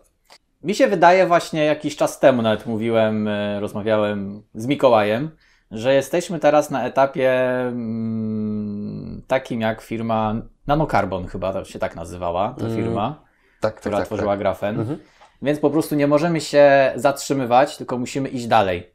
[0.65, 5.31] Mi się wydaje właśnie jakiś czas temu nawet mówiłem, e, rozmawiałem z Mikołajem,
[5.71, 10.35] że jesteśmy teraz na etapie mm, takim jak firma
[10.67, 13.23] Nanocarbon chyba to się tak nazywała, ta Mm, firma,
[13.61, 14.07] Tak, tak, która tak.
[14.07, 14.39] tworzyła tak.
[14.39, 14.81] grafen.
[14.81, 14.99] Mhm.
[15.43, 18.93] Więc po prostu nie możemy się zatrzymywać, tylko musimy iść dalej.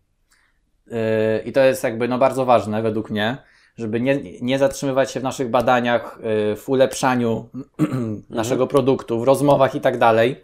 [0.87, 0.97] Yy,
[1.45, 3.37] I to jest jakby no bardzo ważne według mnie,
[3.77, 7.49] żeby nie, nie zatrzymywać się w naszych badaniach, yy, w ulepszaniu
[8.29, 10.43] naszego produktu, w rozmowach i tak dalej.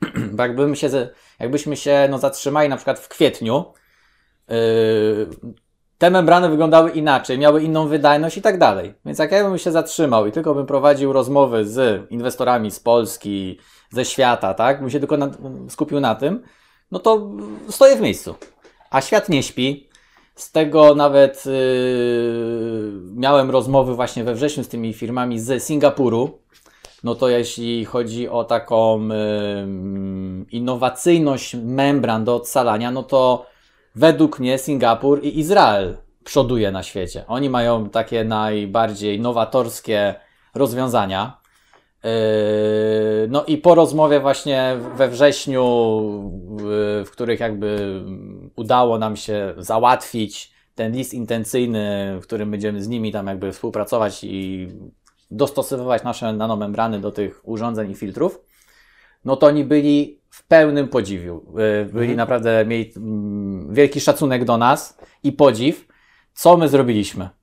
[0.32, 3.64] Bo jakbyśmy się, jakbyśmy się no, zatrzymali na przykład w kwietniu,
[4.48, 4.56] yy,
[5.98, 8.94] te membrany wyglądały inaczej, miały inną wydajność i tak dalej.
[9.04, 13.58] Więc jak ja bym się zatrzymał i tylko bym prowadził rozmowy z inwestorami z Polski,
[13.90, 15.30] ze świata, tak, bym się tylko na,
[15.68, 16.42] skupił na tym,
[16.90, 17.30] no to
[17.70, 18.34] stoję w miejscu.
[18.90, 19.88] A świat nie śpi.
[20.34, 21.52] Z tego nawet yy,
[23.14, 26.38] miałem rozmowy właśnie we wrześniu z tymi firmami z Singapuru.
[27.04, 29.14] No to jeśli chodzi o taką yy,
[30.50, 33.46] innowacyjność membran do odsalania, no to
[33.94, 37.24] według mnie Singapur i Izrael przoduje na świecie.
[37.26, 40.14] Oni mają takie najbardziej nowatorskie
[40.54, 41.40] rozwiązania.
[42.04, 42.10] Yy,
[43.28, 45.62] No i po rozmowie właśnie we wrześniu,
[46.58, 48.02] yy, w których jakby
[48.56, 54.24] udało nam się załatwić ten list intencyjny, w którym będziemy z nimi tam jakby współpracować
[54.24, 54.68] i
[55.30, 58.40] dostosowywać nasze nanomembrany do tych urządzeń i filtrów,
[59.24, 61.54] no to oni byli w pełnym podziwiu.
[61.56, 65.88] Yy, Byli naprawdę, mieli mm, wielki szacunek do nas i podziw,
[66.34, 67.37] co my zrobiliśmy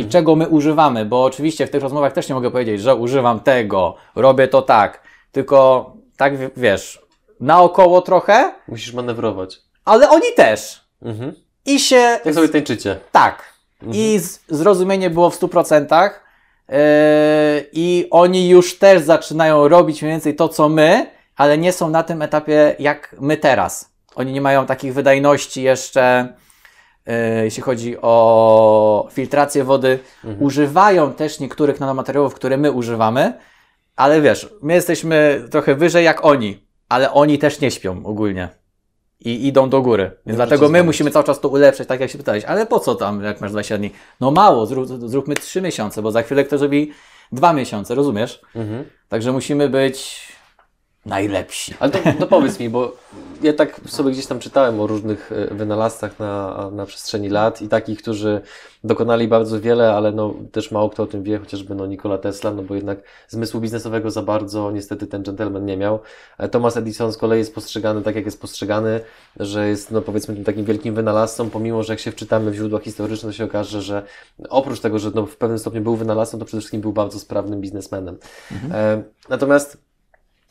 [0.00, 3.40] i czego my używamy, bo oczywiście w tych rozmowach też nie mogę powiedzieć, że używam
[3.40, 7.02] tego, robię to tak, tylko tak wiesz,
[7.40, 9.58] naokoło trochę, Musisz manewrować.
[9.84, 10.80] ale oni też.
[11.02, 11.32] Mhm.
[11.66, 12.96] I się Jak sobie tańczycie?
[13.12, 13.50] tak.
[13.92, 16.10] I z, zrozumienie było w 100%.
[16.68, 16.76] Yy,
[17.72, 22.02] I oni już też zaczynają robić mniej więcej to, co my, ale nie są na
[22.02, 23.90] tym etapie jak my teraz.
[24.14, 26.34] Oni nie mają takich wydajności jeszcze,
[27.44, 29.98] jeśli chodzi o filtrację wody.
[30.40, 33.32] Używają też niektórych nanomateriałów, które my używamy,
[33.96, 38.48] ale wiesz, my jesteśmy trochę wyżej jak oni, ale oni też nie śpią ogólnie.
[39.24, 40.10] I idą do góry.
[40.26, 40.86] Więc dlatego my znaleźć.
[40.86, 42.44] musimy cały czas to ulepszać, tak jak się pytałeś.
[42.44, 43.90] Ale po co tam, jak masz 20 dni?
[44.20, 46.92] No mało, zrób, zróbmy 3 miesiące, bo za chwilę ktoś zrobi
[47.32, 48.40] 2 miesiące, rozumiesz?
[48.54, 48.84] Mhm.
[49.08, 50.28] Także musimy być
[51.06, 51.74] najlepsi.
[51.80, 52.96] Ale to, to powiedz mi, bo
[53.42, 57.68] ja tak sobie gdzieś tam czytałem o różnych e, wynalazcach na, na przestrzeni lat i
[57.68, 58.40] takich, którzy
[58.84, 62.50] dokonali bardzo wiele, ale no, też mało kto o tym wie, chociażby no, Nikola Tesla,
[62.50, 66.00] no bo jednak zmysłu biznesowego za bardzo niestety ten gentleman nie miał.
[66.38, 69.00] E, Thomas Edison z kolei jest postrzegany tak, jak jest postrzegany,
[69.36, 72.80] że jest no, powiedzmy tym takim wielkim wynalazcą, pomimo, że jak się wczytamy w źródła
[72.80, 74.02] historyczne, to się okaże, że
[74.48, 77.60] oprócz tego, że no, w pewnym stopniu był wynalazcą, to przede wszystkim był bardzo sprawnym
[77.60, 78.18] biznesmenem.
[78.72, 79.89] E, natomiast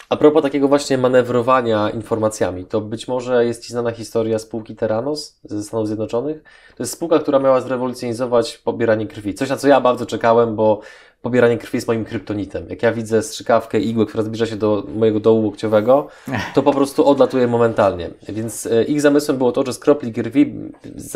[0.10, 5.40] A propos takiego właśnie manewrowania informacjami, to być może jest Ci znana historia spółki Terranos
[5.44, 6.44] ze Stanów Zjednoczonych.
[6.78, 9.34] To jest spółka, która miała zrewolucjonizować pobieranie krwi.
[9.34, 10.82] Coś, na co ja bardzo czekałem, bo
[11.22, 12.70] pobieranie krwi jest moim kryptonitem.
[12.70, 16.08] Jak ja widzę strzykawkę igłę, która zbliża się do mojego dołu łokciowego,
[16.56, 18.10] to po prostu odlatuję momentalnie.
[18.30, 20.56] Więc e, ich zamysłem było to, że z kropli krwi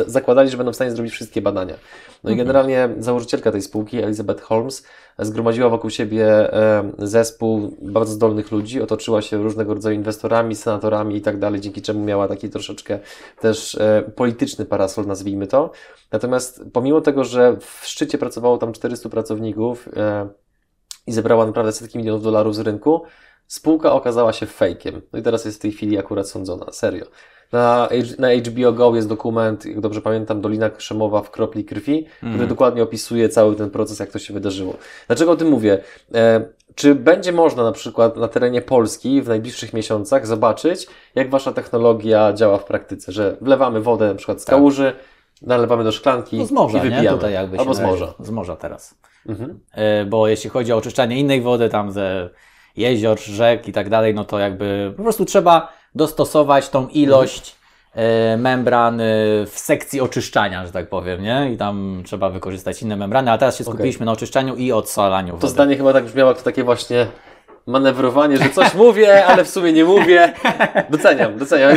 [0.08, 1.76] zakładali, że będą w stanie zrobić wszystkie badania.
[2.24, 4.84] No i generalnie założycielka tej spółki, Elizabeth Holmes,
[5.20, 11.22] zgromadziła wokół siebie e, zespół bardzo zdolnych ludzi, otoczyła się różnego rodzaju inwestorami, senatorami i
[11.22, 13.00] tak dalej, dzięki czemu miała taki troszeczkę
[13.40, 15.72] też e, polityczny parasol, nazwijmy to.
[16.12, 20.30] Natomiast pomimo tego, że w szczycie pracowało tam 400 pracowników e,
[21.08, 23.04] i zebrała naprawdę setki milionów dolarów z rynku,
[23.48, 25.02] spółka okazała się fejkiem.
[25.14, 27.06] No i teraz jest w tej chwili akurat sądzona, serio.
[27.52, 27.90] Na,
[28.20, 32.84] na HBO Go jest dokument, jak dobrze pamiętam, Dolina Krzemowa w kropli krwi, który dokładnie
[32.84, 34.76] opisuje cały ten proces, jak to się wydarzyło.
[35.08, 35.78] Dlaczego o tym mówię?
[36.14, 41.52] E, czy będzie można na przykład na terenie Polski w najbliższych miesiącach zobaczyć, jak Wasza
[41.54, 43.12] technologia działa w praktyce?
[43.12, 44.56] Że wlewamy wodę na przykład z Tak.
[44.56, 44.94] kałuży,
[45.42, 46.90] nalewamy do szklanki No z morza, i nie?
[46.90, 47.18] wypijamy.
[47.18, 48.14] Tutaj jakby się Albo z morza.
[48.20, 48.96] Z morza teraz.
[49.30, 49.60] Mhm.
[49.72, 52.30] E, Bo jeśli chodzi o oczyszczanie innej wody, tam ze
[52.78, 57.56] jezior, rzek i tak dalej, no to jakby po prostu trzeba dostosować tą ilość
[57.96, 59.06] e, membran e,
[59.46, 61.52] w sekcji oczyszczania, że tak powiem, nie?
[61.54, 65.38] I tam trzeba wykorzystać inne membrany, a teraz się skupiliśmy na oczyszczaniu i odsalaniu To
[65.38, 65.48] wody.
[65.54, 67.08] zdanie chyba tak brzmiało, jak to takie właśnie
[67.68, 70.34] manewrowanie, że coś mówię, ale w sumie nie mówię.
[70.90, 71.72] Doceniam, doceniam.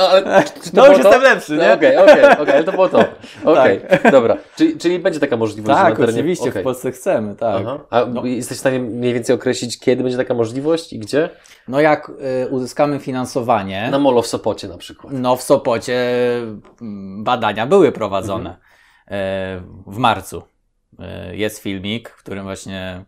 [0.00, 1.72] Ale, czy to No już jestem lepszy, nie?
[1.72, 3.04] Okej, okej, okej, ale to było to.
[3.44, 3.80] Okej,
[4.12, 4.36] dobra.
[4.56, 6.18] Czyli, czyli będzie taka możliwość, Tak, terenie...
[6.18, 6.62] oczywiście, okej.
[6.62, 7.62] w Polsce chcemy, tak.
[7.66, 7.78] Aha.
[7.90, 8.24] A No.
[8.26, 11.30] jesteś w stanie mniej więcej określić, kiedy będzie taka możliwość i gdzie?
[11.68, 12.10] No jak
[12.44, 15.12] y, uzyskamy finansowanie, Na Molo w Sopocie na przykład.
[15.16, 15.94] no w Sopocie
[16.82, 18.56] mm, badania były prowadzone
[19.10, 20.42] e, w marcu.
[20.98, 23.04] E, Jest filmik, w którym właśnie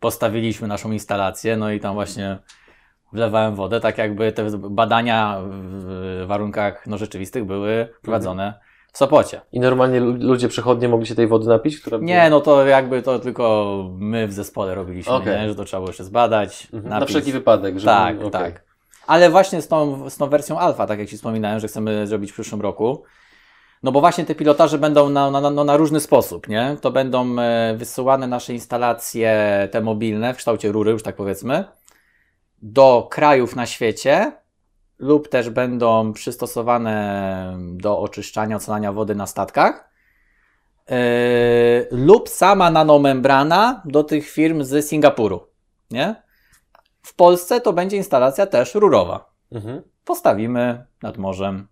[0.00, 2.38] postawiliśmy naszą instalację, no i tam właśnie
[3.12, 8.54] wlewałem wodę, tak jakby te badania w warunkach no, rzeczywistych były prowadzone
[8.92, 9.40] w Sopocie.
[9.52, 12.08] I normalnie lu- ludzie przechodnie mogli się tej wody napić, która była...
[12.08, 15.40] Nie, no to jakby to tylko my w zespole robiliśmy, Okej.
[15.40, 15.48] nie?
[15.48, 16.90] że to trzeba było jeszcze zbadać, Mhm.
[16.90, 17.08] Na napić.
[17.08, 17.86] wszelki wypadek, żeby...
[17.86, 18.30] Tak, okej.
[18.30, 18.64] tak.
[19.06, 22.30] Ale właśnie z tą, z tą wersją alfa, tak jak Ci wspominałem, że chcemy zrobić
[22.30, 23.02] w przyszłym roku.
[23.82, 26.76] No bo właśnie te pilotaże będą na, na, na, na różny sposób, nie?
[26.80, 31.64] To będą e, wysyłane nasze instalacje, te mobilne, w kształcie rury, już tak powiedzmy,
[32.62, 34.32] do krajów na świecie
[34.98, 39.90] lub też będą przystosowane do oczyszczania, ocalania wody na statkach.
[40.90, 40.96] Yy,
[41.90, 45.46] lub sama nanomembrana do tych firm z Singapuru,
[45.90, 46.22] nie?
[47.02, 49.30] W Polsce to będzie instalacja też rurowa.
[49.52, 49.82] Mhm.
[50.04, 51.68] Postawimy nad morzem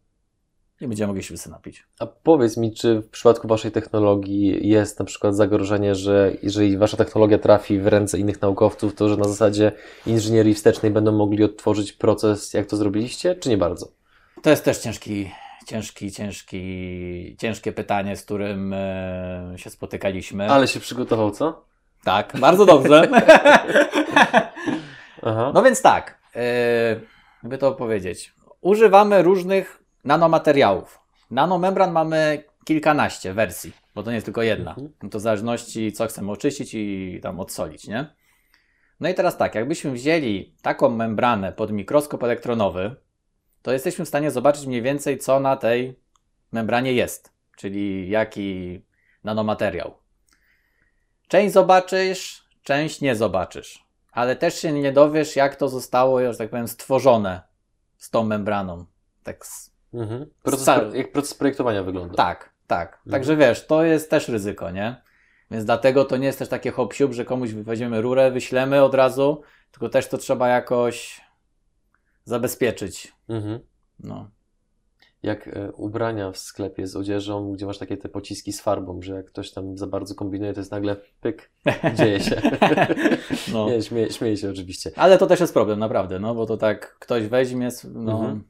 [0.80, 1.86] i będziemy mogli się napić.
[1.98, 6.96] A powiedz mi, czy w przypadku Waszej technologii jest na przykład zagrożenie, że jeżeli Wasza
[6.96, 9.72] technologia trafi w ręce innych naukowców, to że na zasadzie
[10.06, 13.88] inżynierii wstecznej będą mogli odtworzyć proces, jak to zrobiliście, czy nie bardzo?
[14.42, 15.30] To jest też ciężki,
[15.66, 20.50] ciężki, ciężki, ciężkie pytanie, z którym e, się spotykaliśmy.
[20.50, 21.64] Ale się przygotował, co?
[22.04, 23.08] Tak, bardzo dobrze.
[25.54, 26.42] No więc tak, yy,
[27.42, 28.34] jakby to powiedzieć.
[28.60, 31.00] Używamy różnych nanomateriałów.
[31.30, 34.70] Nanomembran mamy kilkanaście wersji, bo to nie jest tylko jedna.
[34.70, 34.92] Mhm.
[35.02, 38.14] No to w zależności co chcemy oczyścić i tam odsolić, nie?
[39.00, 42.96] No i teraz tak, jakbyśmy wzięli taką membranę pod mikroskop elektronowy,
[43.62, 46.00] to jesteśmy w stanie zobaczyć mniej więcej, co na tej
[46.52, 48.80] membranie jest, czyli jaki
[49.24, 49.94] nanomateriał.
[51.28, 56.50] Część zobaczysz, część nie zobaczysz, ale też się nie dowiesz, jak to zostało, że tak
[56.50, 57.40] powiem, stworzone
[57.96, 58.84] z tą membraną.
[59.22, 59.46] Tak,
[59.94, 60.26] Mhm.
[60.42, 62.14] Proces, Sta- jak proces projektowania wygląda?
[62.14, 62.88] tak, tak.
[62.92, 63.10] Mhm.
[63.10, 65.02] Także wiesz, to jest też ryzyko, nie?
[65.50, 69.42] Więc dlatego to nie jest też takie hop że komuś weźmiemy rurę, wyślemy od razu,
[69.70, 71.20] tylko też to trzeba jakoś
[72.24, 73.12] zabezpieczyć.
[73.28, 73.60] Mhm.
[74.00, 74.30] No.
[75.22, 79.14] Jak e, ubrania w sklepie z odzieżą, gdzie masz takie te pociski z farbą, że
[79.14, 81.50] jak ktoś tam za bardzo kombinuje, to jest nagle pyk,
[81.98, 82.42] dzieje się.
[83.52, 83.70] no.
[83.70, 84.90] Nie, śmieję, śmieję się oczywiście.
[84.96, 88.44] Ale to też jest problem, naprawdę, no bo to tak ktoś weźmie, no, Mhm.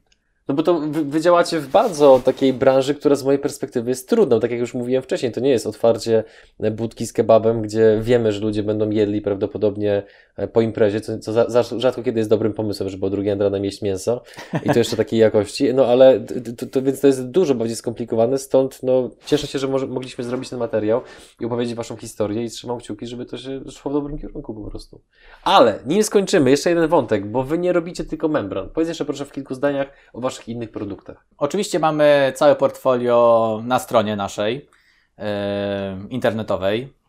[0.49, 4.09] No bo to wy, wy działacie w bardzo takiej branży, która z mojej perspektywy jest
[4.09, 4.39] trudna.
[4.39, 6.23] Tak jak już mówiłem wcześniej, to nie jest otwarcie
[6.71, 10.03] budki z kebabem, gdzie wiemy, że ludzie będą jedli prawdopodobnie
[10.35, 13.37] e, po imprezie, co, co za, za, rzadko kiedy jest dobrym pomysłem, żeby o drugiej
[13.37, 14.21] nad jeść mięso
[14.63, 15.73] i to jeszcze takiej jakości.
[15.73, 16.19] No ale
[16.57, 20.23] to, to, więc to jest dużo bardziej skomplikowane, stąd no, cieszę się, że może, mogliśmy
[20.23, 21.01] zrobić ten materiał
[21.39, 24.69] i opowiedzieć Waszą historię i trzymam kciuki, żeby to się szło w dobrym kierunku po
[24.69, 25.01] prostu.
[25.43, 28.69] Ale nim skończymy, jeszcze jeden wątek, bo Wy nie robicie tylko membran.
[28.69, 31.25] Powiedz jeszcze proszę w kilku zdaniach o Waszych innych produktach.
[31.37, 34.69] Oczywiście mamy całe portfolio na stronie naszej
[35.17, 36.99] e, internetowej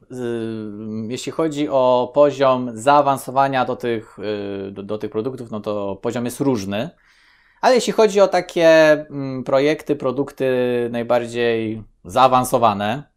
[1.08, 4.18] jeśli chodzi o poziom zaawansowania do tych,
[4.68, 6.90] y, do, do tych produktów, no to poziom jest różny.
[7.60, 10.48] Ale jeśli chodzi o takie mm, projekty, produkty
[10.92, 13.10] najbardziej zaawansowane,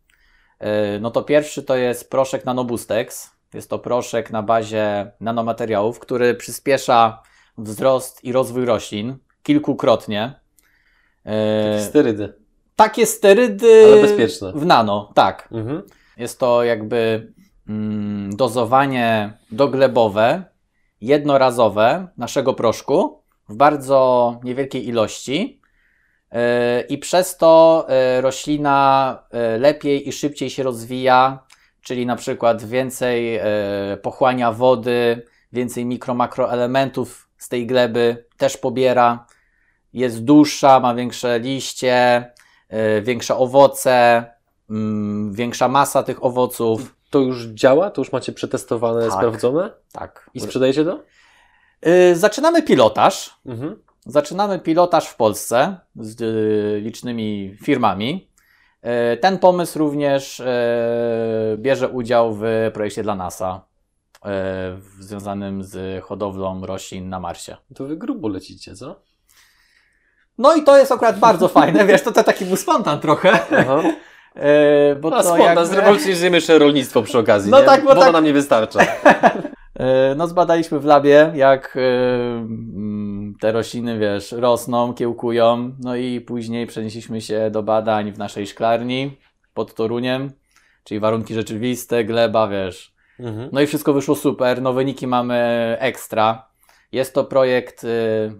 [1.01, 3.31] no to pierwszy to jest proszek Nanobustex.
[3.53, 7.23] Jest to proszek na bazie nanomateriałów, który przyspiesza
[7.57, 10.39] wzrost i rozwój roślin kilkukrotnie.
[11.23, 12.33] Takie sterydy.
[12.75, 13.85] Takie sterydy.
[13.85, 14.51] Ale bezpieczne.
[14.55, 15.49] W nano, tak.
[15.51, 15.81] Mhm.
[16.17, 17.33] Jest to jakby
[17.69, 20.43] mm, dozowanie doglebowe,
[21.01, 25.61] jednorazowe naszego proszku w bardzo niewielkiej ilości.
[26.31, 26.39] Yy,
[26.89, 31.45] I przez to yy, roślina yy, lepiej i szybciej się rozwija,
[31.81, 33.39] czyli na przykład więcej
[34.01, 37.05] pochłania wody, więcej mikro-makroelementów
[37.37, 39.25] z tej gleby też pobiera.
[39.93, 42.25] Jest dłuższa, ma większe liście,
[43.01, 44.25] większe owoce,
[44.69, 46.95] mm, większa masa tych owoców.
[47.09, 47.91] To już działa?
[47.91, 49.13] To już macie przetestowane, Tak.
[49.13, 49.71] sprawdzone?
[49.91, 50.29] Tak.
[50.33, 51.03] I sprzedajecie to?
[51.85, 53.39] Yy, Zaczynamy pilotaż.
[53.45, 53.75] Mhm.
[54.05, 58.29] Zaczynamy pilotaż w Polsce z y, licznymi firmami.
[59.13, 60.45] Y, Ten pomysł również y,
[61.57, 63.65] bierze udział w projekcie dla NASA
[64.25, 67.57] y, związanym z hodowlą roślin na Marsie.
[67.75, 68.95] To wy grubo lecicie, co?
[70.37, 73.81] No i to jest akurat bardzo fajne, wiesz, to, to taki był spontan trochę, Aha.
[74.35, 77.65] y, bo A to spontan, jakby- zrewolucjonizujemy jeszcze rolnictwo przy okazji, No nie?
[77.65, 78.79] tak, bo Woda tak- nam nie wystarcza.
[79.79, 85.71] E, No, zbadaliśmy w labie, jak e, mm, te rośliny, wiesz, rosną, kiełkują.
[85.79, 89.17] No i później przenieśliśmy się do badań w naszej szklarni
[89.53, 90.31] pod Toruniem,
[90.83, 92.93] czyli warunki rzeczywiste, gleba, wiesz.
[93.19, 93.49] Mhm.
[93.51, 95.37] No i wszystko wyszło super, no wyniki mamy
[95.79, 96.45] ekstra.
[96.93, 97.87] Jest to projekt y,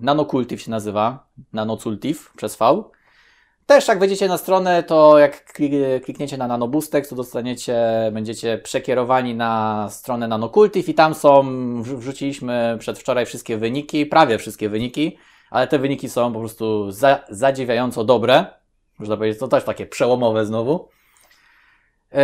[0.02, 2.84] Nanocultiv się nazywa, Nanocultiv przez V.
[3.66, 7.76] Też jak wejdziecie na stronę, to jak klik- klikniecie na Nanobustex, to dostaniecie,
[8.12, 11.44] będziecie przekierowani na stronę Nanocultiv i tam są,
[11.84, 15.18] wrzu- wrzuciliśmy przedwczoraj wszystkie wyniki, prawie wszystkie wyniki,
[15.52, 18.46] ale te wyniki są po prostu za, zadziwiająco dobre.
[19.00, 20.88] Można powiedzieć, to też takie przełomowe znowu.
[22.14, 22.20] Yy,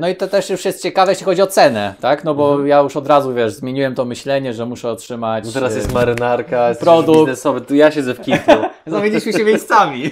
[0.00, 2.24] No i to też już jest ciekawe, jeśli chodzi o cenę, tak?
[2.24, 5.44] No bo ja już od razu, wiesz, zmieniłem to myślenie, że muszę otrzymać...
[5.44, 7.18] No teraz yy, jest marynarka, jest produkt.
[7.18, 8.54] biznesowy, tu ja siedzę w kitlu.
[8.86, 10.10] Zamieniliśmy się miejscami.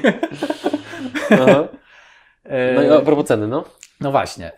[1.30, 1.68] Aha.
[2.74, 3.64] No i a propos ceny, no.
[4.00, 4.52] No właśnie.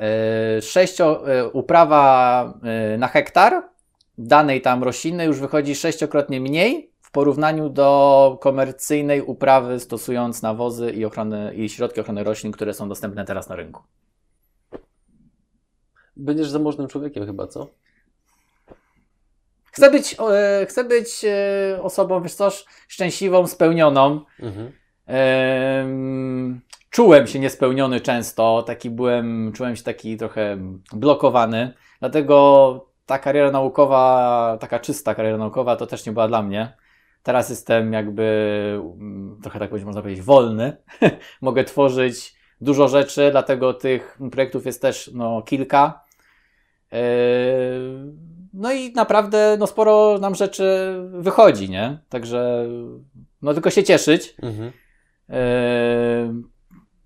[0.54, 2.54] Yy, Sześcio, uprawa
[2.98, 3.62] na hektar
[4.18, 11.04] danej tam rośliny już wychodzi sześciokrotnie mniej w porównaniu do komercyjnej uprawy stosując nawozy i,
[11.04, 13.82] ochrony, i środki ochrony roślin, które są dostępne teraz na rynku.
[16.20, 17.66] Będziesz zamożnym człowiekiem chyba, co?
[19.64, 22.50] Chcę być, e, chcę być e, osobą, wiesz co,
[22.88, 24.20] szczęśliwą, spełnioną.
[24.40, 24.72] Mhm.
[25.06, 26.60] Em,
[26.90, 30.58] czułem się niespełniony często, taki byłem, czułem się taki trochę
[30.92, 36.76] blokowany, dlatego ta kariera naukowa, taka czysta kariera naukowa to też nie była dla mnie.
[37.22, 38.24] Teraz jestem jakby,
[38.82, 40.76] mm, trochę tak można powiedzieć, wolny.
[41.40, 46.09] Mogę tworzyć dużo rzeczy, dlatego tych projektów jest też no, kilka.
[46.92, 46.98] Yy,
[48.52, 51.98] No i naprawdę no, sporo nam rzeczy wychodzi, nie?
[52.08, 52.68] Także
[53.42, 54.34] no tylko się cieszyć.
[54.42, 54.72] Mhm.
[55.28, 55.34] Yy,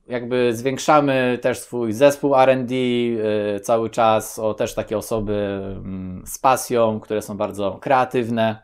[0.09, 6.39] jakby zwiększamy też swój zespół R&D yy, cały czas o też takie osoby mm, z
[6.39, 8.63] pasją, które są bardzo kreatywne.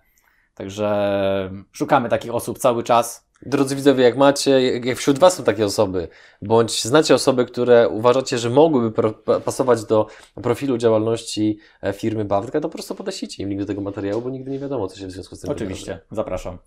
[0.55, 3.30] Także szukamy takich osób cały czas.
[3.47, 6.09] Drodzy widzowie, jak macie, jak wśród Was są takie osoby,
[6.43, 9.12] bądź znacie osoby, które uważacie, że mogłyby
[9.45, 10.07] pasować do
[10.43, 14.30] profilu działalności e, firmy Bawrka, to po prostu podeślijcie im link do tego materiału, bo
[14.30, 15.64] nigdy nie wiadomo, co się w związku z tym wydarzy.
[15.64, 16.59] Oczywiście, zapraszam.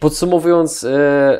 [0.00, 0.90] Podsumowując e,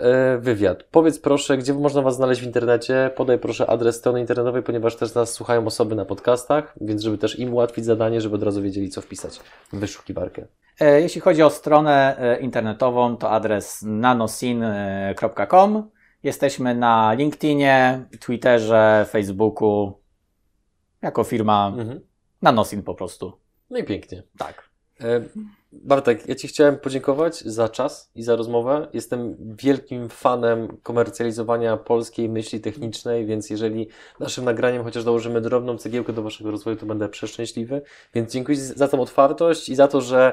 [0.02, 4.62] e, wywiad, powiedz proszę, gdzie można Was znaleźć w internecie, podaj proszę adres strony internetowej,
[4.62, 8.42] ponieważ też nas słuchają osoby na podcastach, więc żeby też im ułatwić zadanie, żeby od
[8.42, 9.40] razu wiedzieli, co wpisać
[9.72, 10.46] w wyszukiwarkę.
[10.80, 15.90] E, Jeśli chodzi o stronę e, internetową, to adres nanosin.com.
[16.22, 19.92] Jesteśmy na LinkedInie, Twitterze, Facebooku,
[21.02, 22.00] jako firma Mhm.
[22.42, 23.32] Nanosin po prostu.
[23.70, 24.22] No i pięknie.
[24.38, 24.68] Tak.
[25.00, 25.20] E,
[25.72, 28.88] Bartek, ja Ci chciałem podziękować za czas i za rozmowę.
[28.92, 33.88] Jestem wielkim fanem komercjalizowania polskiej myśli technicznej, więc jeżeli
[34.20, 37.82] naszym nagraniem chociaż dołożymy drobną cegiełkę do Waszego rozwoju, to będę przeszczęśliwy.
[38.14, 40.32] Więc dziękuję za tą otwartość i za to, że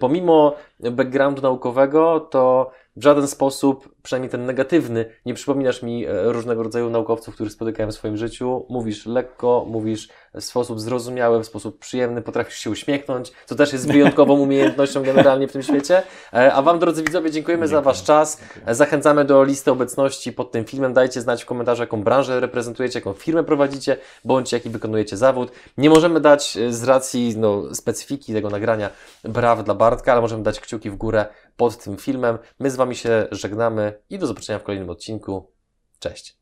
[0.00, 6.62] pomimo backgroundu naukowego, to w żaden sposób, przynajmniej ten negatywny, nie przypominasz mi e, różnego
[6.62, 8.66] rodzaju naukowców, których spotykałem w swoim życiu.
[8.68, 13.92] Mówisz lekko, mówisz w sposób zrozumiały, w sposób przyjemny, potrafisz się uśmiechnąć, co też jest
[13.92, 16.02] wyjątkową umiejętnością generalnie w tym świecie.
[16.32, 18.40] E, A Wam, drodzy widzowie, dziękujemy za Wasz czas.
[18.66, 20.92] E, Zachęcamy do listy obecności pod tym filmem.
[20.92, 25.52] Dajcie znać w komentarzach, jaką branżę reprezentujecie, jaką firmę prowadzicie, bądź jaki wykonujecie zawód.
[25.78, 28.90] Nie możemy dać e, z racji no, specyfiki tego nagrania
[29.24, 32.38] braw dla Bartka, ale możemy dać kciuki w górę pod tym filmem.
[32.58, 35.50] My z Wami się żegnamy i do zobaczenia w kolejnym odcinku.
[35.98, 36.36] Cześć.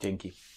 [0.00, 0.53] Dzięki.